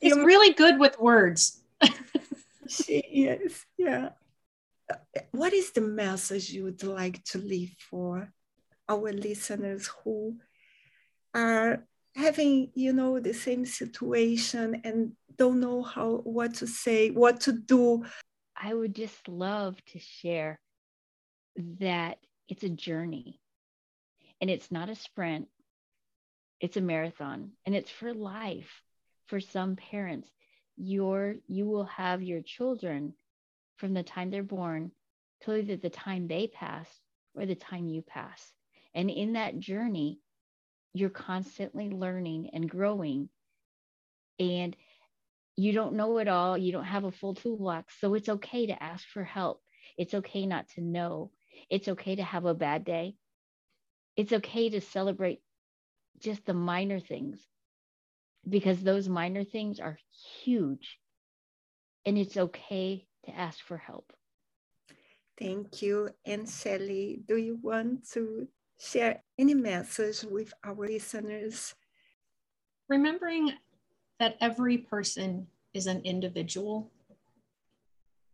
It's 0.01 0.15
you 0.15 0.23
really 0.23 0.53
good 0.53 0.79
with 0.79 0.99
words. 0.99 1.59
she 2.67 2.99
is, 2.99 3.65
yeah. 3.77 4.09
What 5.31 5.51
is 5.51 5.71
the 5.71 5.81
message 5.81 6.51
you 6.51 6.63
would 6.63 6.83
like 6.83 7.23
to 7.25 7.39
leave 7.39 7.75
for 7.89 8.31
our 8.87 9.11
listeners 9.11 9.89
who 10.03 10.37
are 11.33 11.83
having, 12.15 12.71
you 12.75 12.93
know, 12.93 13.19
the 13.19 13.33
same 13.33 13.65
situation 13.65 14.81
and 14.83 15.13
don't 15.37 15.59
know 15.59 15.81
how 15.81 16.21
what 16.23 16.55
to 16.55 16.67
say, 16.67 17.09
what 17.09 17.41
to 17.41 17.51
do? 17.51 18.05
I 18.55 18.73
would 18.73 18.95
just 18.95 19.27
love 19.27 19.83
to 19.87 19.99
share 19.99 20.59
that 21.79 22.17
it's 22.47 22.63
a 22.63 22.69
journey. 22.69 23.39
And 24.39 24.49
it's 24.49 24.71
not 24.71 24.89
a 24.89 24.95
sprint. 24.95 25.47
It's 26.59 26.77
a 26.77 26.81
marathon. 26.81 27.51
And 27.65 27.75
it's 27.75 27.89
for 27.89 28.13
life 28.13 28.81
for 29.27 29.39
some 29.39 29.75
parents. 29.75 30.29
Your 30.77 31.35
you 31.47 31.65
will 31.65 31.85
have 31.85 32.21
your 32.21 32.41
children 32.41 33.13
from 33.77 33.93
the 33.93 34.03
time 34.03 34.29
they're 34.29 34.43
born 34.43 34.91
till 35.41 35.55
either 35.55 35.75
the 35.75 35.89
time 35.89 36.27
they 36.27 36.47
pass 36.47 36.87
or 37.35 37.45
the 37.45 37.55
time 37.55 37.87
you 37.87 38.01
pass. 38.01 38.53
And 38.93 39.09
in 39.09 39.33
that 39.33 39.59
journey 39.59 40.19
you're 40.93 41.09
constantly 41.09 41.89
learning 41.89 42.49
and 42.53 42.69
growing. 42.69 43.29
And 44.39 44.75
you 45.55 45.73
don't 45.73 45.95
know 45.95 46.17
it 46.17 46.27
all. 46.27 46.57
You 46.57 46.71
don't 46.71 46.85
have 46.85 47.03
a 47.03 47.11
full 47.11 47.35
toolbox. 47.35 47.95
So 47.99 48.13
it's 48.13 48.29
okay 48.29 48.67
to 48.67 48.83
ask 48.83 49.07
for 49.07 49.23
help. 49.23 49.61
It's 49.97 50.13
okay 50.13 50.45
not 50.45 50.67
to 50.69 50.81
know 50.81 51.31
it's 51.69 51.87
okay 51.87 52.15
to 52.15 52.23
have 52.23 52.45
a 52.45 52.53
bad 52.53 52.85
day. 52.85 53.15
It's 54.15 54.33
okay 54.33 54.69
to 54.69 54.81
celebrate 54.81 55.41
just 56.19 56.45
the 56.45 56.53
minor 56.53 56.99
things 56.99 57.45
because 58.47 58.81
those 58.81 59.09
minor 59.09 59.43
things 59.43 59.79
are 59.79 59.97
huge. 60.43 60.99
And 62.05 62.17
it's 62.17 62.37
okay 62.37 63.05
to 63.25 63.35
ask 63.35 63.59
for 63.59 63.77
help. 63.77 64.13
Thank 65.37 65.81
you. 65.81 66.09
And 66.25 66.49
Shelley, 66.49 67.19
do 67.27 67.37
you 67.37 67.59
want 67.61 68.09
to 68.11 68.47
share 68.79 69.23
any 69.37 69.53
message 69.53 70.23
with 70.23 70.53
our 70.63 70.87
listeners? 70.87 71.75
Remembering 72.89 73.53
that 74.19 74.37
every 74.41 74.77
person 74.77 75.47
is 75.73 75.85
an 75.85 76.01
individual 76.03 76.89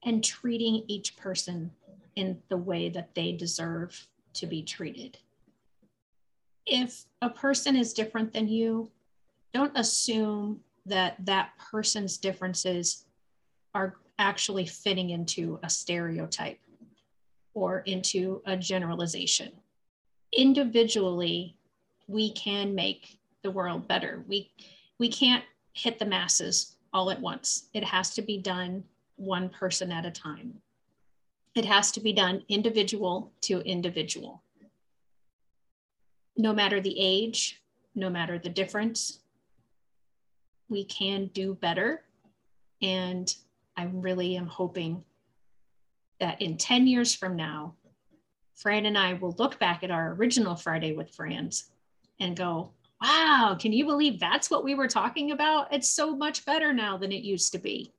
and 0.06 0.24
treating 0.24 0.84
each 0.88 1.18
person 1.18 1.72
in 2.16 2.42
the 2.50 2.58
way 2.58 2.90
that 2.90 3.16
they 3.16 3.32
deserve 3.32 4.08
to 4.34 4.48
be 4.48 4.64
treated. 4.64 5.18
If 6.66 7.06
a 7.22 7.30
person 7.30 7.76
is 7.76 7.94
different 7.94 8.34
than 8.34 8.48
you, 8.48 8.90
don't 9.54 9.78
assume 9.78 10.62
that 10.86 11.16
that 11.26 11.52
person's 11.58 12.18
differences 12.18 13.06
are 13.74 13.96
actually 14.20 14.66
fitting 14.66 15.12
into 15.12 15.60
a 15.64 15.70
stereotype 15.70 16.60
or 17.54 17.80
into 17.80 18.42
a 18.46 18.58
generalization. 18.58 19.52
Individually, 20.36 21.56
we 22.08 22.32
can 22.34 22.74
make 22.74 23.20
the 23.44 23.52
world 23.52 23.88
better. 23.88 24.24
We, 24.28 24.52
we 25.00 25.10
can't 25.10 25.44
hit 25.74 26.00
the 26.00 26.06
masses 26.06 26.76
all 26.94 27.12
at 27.12 27.22
once. 27.22 27.70
It 27.74 27.84
has 27.84 28.14
to 28.16 28.22
be 28.22 28.38
done 28.38 28.84
one 29.16 29.50
person 29.50 29.92
at 29.92 30.06
a 30.06 30.12
time. 30.12 30.62
It 31.56 31.66
has 31.66 31.92
to 31.92 32.00
be 32.00 32.14
done 32.14 32.44
individual 32.50 33.32
to 33.42 33.60
individual. 33.60 34.42
No 36.36 36.52
matter 36.52 36.82
the 36.82 37.00
age, 37.00 37.62
no 37.94 38.10
matter 38.10 38.40
the 38.40 38.50
difference, 38.50 39.20
we 40.68 40.84
can 40.84 41.28
do 41.28 41.54
better. 41.54 42.02
And 42.82 43.34
I 43.78 43.84
really 43.84 44.36
am 44.36 44.48
hoping 44.48 45.04
that 46.20 46.42
in 46.42 46.58
10 46.58 46.88
years 46.88 47.14
from 47.14 47.36
now, 47.36 47.76
Fran 48.56 48.86
and 48.86 48.98
I 48.98 49.14
will 49.14 49.36
look 49.38 49.60
back 49.60 49.84
at 49.84 49.92
our 49.92 50.14
original 50.14 50.56
Friday 50.56 50.94
with 50.94 51.14
Friends 51.14 51.72
and 52.20 52.36
go, 52.36 52.72
wow, 53.02 53.58
can 53.60 53.74
you 53.74 53.86
believe 53.86 54.20
that's 54.20 54.50
what 54.50 54.64
we 54.64 54.76
were 54.76 54.88
talking 54.88 55.32
about? 55.32 55.74
It's 55.74 55.90
so 55.90 56.16
much 56.16 56.46
better 56.46 56.74
now 56.74 56.98
than 56.98 57.12
it 57.12 57.24
used 57.24 57.52
to 57.52 57.58
be. 57.60 57.92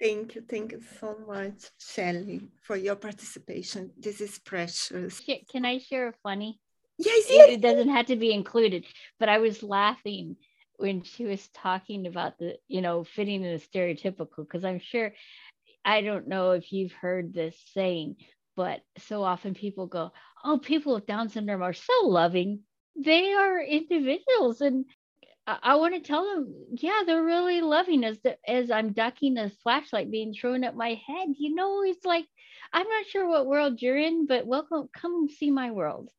Thank 0.00 0.34
you. 0.34 0.42
Thank 0.48 0.72
you 0.72 0.80
so 0.98 1.16
much, 1.26 1.70
Shelley, 1.78 2.48
for 2.62 2.76
your 2.76 2.96
participation. 2.96 3.90
This 3.98 4.20
is 4.22 4.38
precious. 4.38 5.20
Can 5.52 5.66
I 5.66 5.78
share 5.78 6.08
a 6.08 6.14
funny? 6.22 6.58
Yes, 6.96 7.26
yes. 7.28 7.50
It 7.50 7.60
doesn't 7.60 7.90
have 7.90 8.06
to 8.06 8.16
be 8.16 8.32
included, 8.32 8.86
but 9.18 9.28
I 9.28 9.38
was 9.38 9.62
laughing 9.62 10.36
when 10.78 11.02
she 11.02 11.26
was 11.26 11.46
talking 11.52 12.06
about 12.06 12.38
the, 12.38 12.56
you 12.66 12.80
know, 12.80 13.04
fitting 13.04 13.44
in 13.44 13.54
a 13.54 13.58
stereotypical, 13.58 14.38
because 14.38 14.64
I'm 14.64 14.80
sure, 14.80 15.12
I 15.84 16.00
don't 16.00 16.28
know 16.28 16.52
if 16.52 16.72
you've 16.72 16.92
heard 16.92 17.34
this 17.34 17.56
saying, 17.74 18.16
but 18.56 18.80
so 18.98 19.22
often 19.22 19.52
people 19.54 19.86
go, 19.86 20.12
oh, 20.42 20.58
people 20.58 20.94
with 20.94 21.06
Down 21.06 21.28
syndrome 21.28 21.62
are 21.62 21.74
so 21.74 22.06
loving. 22.06 22.60
They 22.96 23.34
are 23.34 23.62
individuals 23.62 24.62
and 24.62 24.86
I, 25.50 25.72
I 25.72 25.74
want 25.76 25.94
to 25.94 26.00
tell 26.00 26.24
them, 26.24 26.54
yeah, 26.76 27.02
they're 27.04 27.24
really 27.24 27.60
loving 27.60 28.04
as 28.04 28.18
as 28.46 28.70
I'm 28.70 28.92
ducking 28.92 29.36
a 29.36 29.50
flashlight 29.62 30.10
being 30.10 30.32
thrown 30.32 30.64
at 30.64 30.76
my 30.76 30.90
head. 31.06 31.28
You 31.36 31.54
know, 31.54 31.82
it's 31.82 32.04
like 32.04 32.26
I'm 32.72 32.86
not 32.88 33.06
sure 33.06 33.28
what 33.28 33.46
world 33.46 33.82
you're 33.82 33.98
in, 33.98 34.26
but 34.26 34.46
welcome, 34.46 34.88
come 34.96 35.28
see 35.28 35.50
my 35.50 35.70
world. 35.72 36.10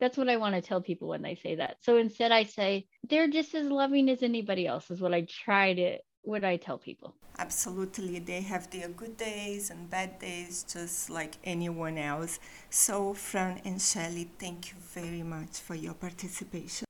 That's 0.00 0.16
what 0.16 0.28
I 0.28 0.36
want 0.36 0.54
to 0.54 0.62
tell 0.62 0.80
people 0.80 1.08
when 1.08 1.22
they 1.22 1.34
say 1.34 1.56
that. 1.56 1.78
So 1.80 1.96
instead, 1.96 2.30
I 2.30 2.44
say 2.44 2.86
they're 3.08 3.28
just 3.28 3.52
as 3.54 3.66
loving 3.66 4.08
as 4.08 4.22
anybody 4.22 4.66
else. 4.66 4.90
Is 4.90 5.00
what 5.00 5.12
I 5.12 5.26
try 5.44 5.74
to 5.74 5.98
what 6.22 6.44
I 6.44 6.56
tell 6.56 6.78
people. 6.78 7.14
Absolutely. 7.38 8.18
They 8.20 8.42
have 8.42 8.70
their 8.70 8.88
good 8.88 9.16
days 9.16 9.70
and 9.70 9.90
bad 9.90 10.18
days, 10.18 10.64
just 10.72 11.10
like 11.10 11.36
anyone 11.42 11.98
else. 11.98 12.38
So, 12.70 13.14
Fran 13.14 13.60
and 13.64 13.80
Shelley, 13.80 14.28
thank 14.38 14.70
you 14.70 14.76
very 14.92 15.22
much 15.22 15.60
for 15.60 15.74
your 15.74 15.94
participation. 15.94 16.84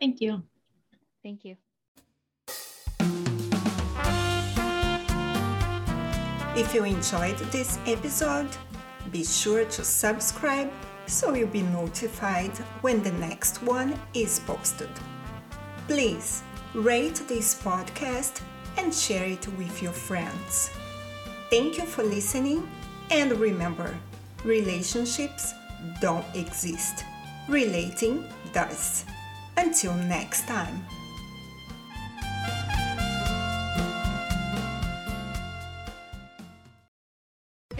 Thank 0.00 0.20
you. 0.20 0.42
Thank 1.24 1.44
you. 1.46 1.56
If 6.54 6.72
you 6.74 6.84
enjoyed 6.84 7.38
this 7.50 7.78
episode, 7.86 8.50
be 9.10 9.24
sure 9.24 9.64
to 9.64 9.82
subscribe 9.82 10.70
so 11.06 11.34
you'll 11.34 11.48
be 11.48 11.62
notified 11.62 12.52
when 12.82 13.02
the 13.02 13.12
next 13.12 13.62
one 13.62 13.98
is 14.12 14.38
posted. 14.40 14.90
Please 15.88 16.42
rate 16.74 17.22
this 17.26 17.54
podcast 17.54 18.42
and 18.76 18.94
share 18.94 19.26
it 19.26 19.48
with 19.56 19.82
your 19.82 19.92
friends. 19.92 20.70
Thank 21.50 21.78
you 21.78 21.84
for 21.84 22.02
listening, 22.02 22.68
and 23.10 23.32
remember 23.32 23.96
relationships 24.44 25.54
don't 26.00 26.26
exist, 26.34 27.04
relating 27.48 28.24
does. 28.52 29.04
Until 29.56 29.94
next 29.94 30.46
time. 30.46 30.84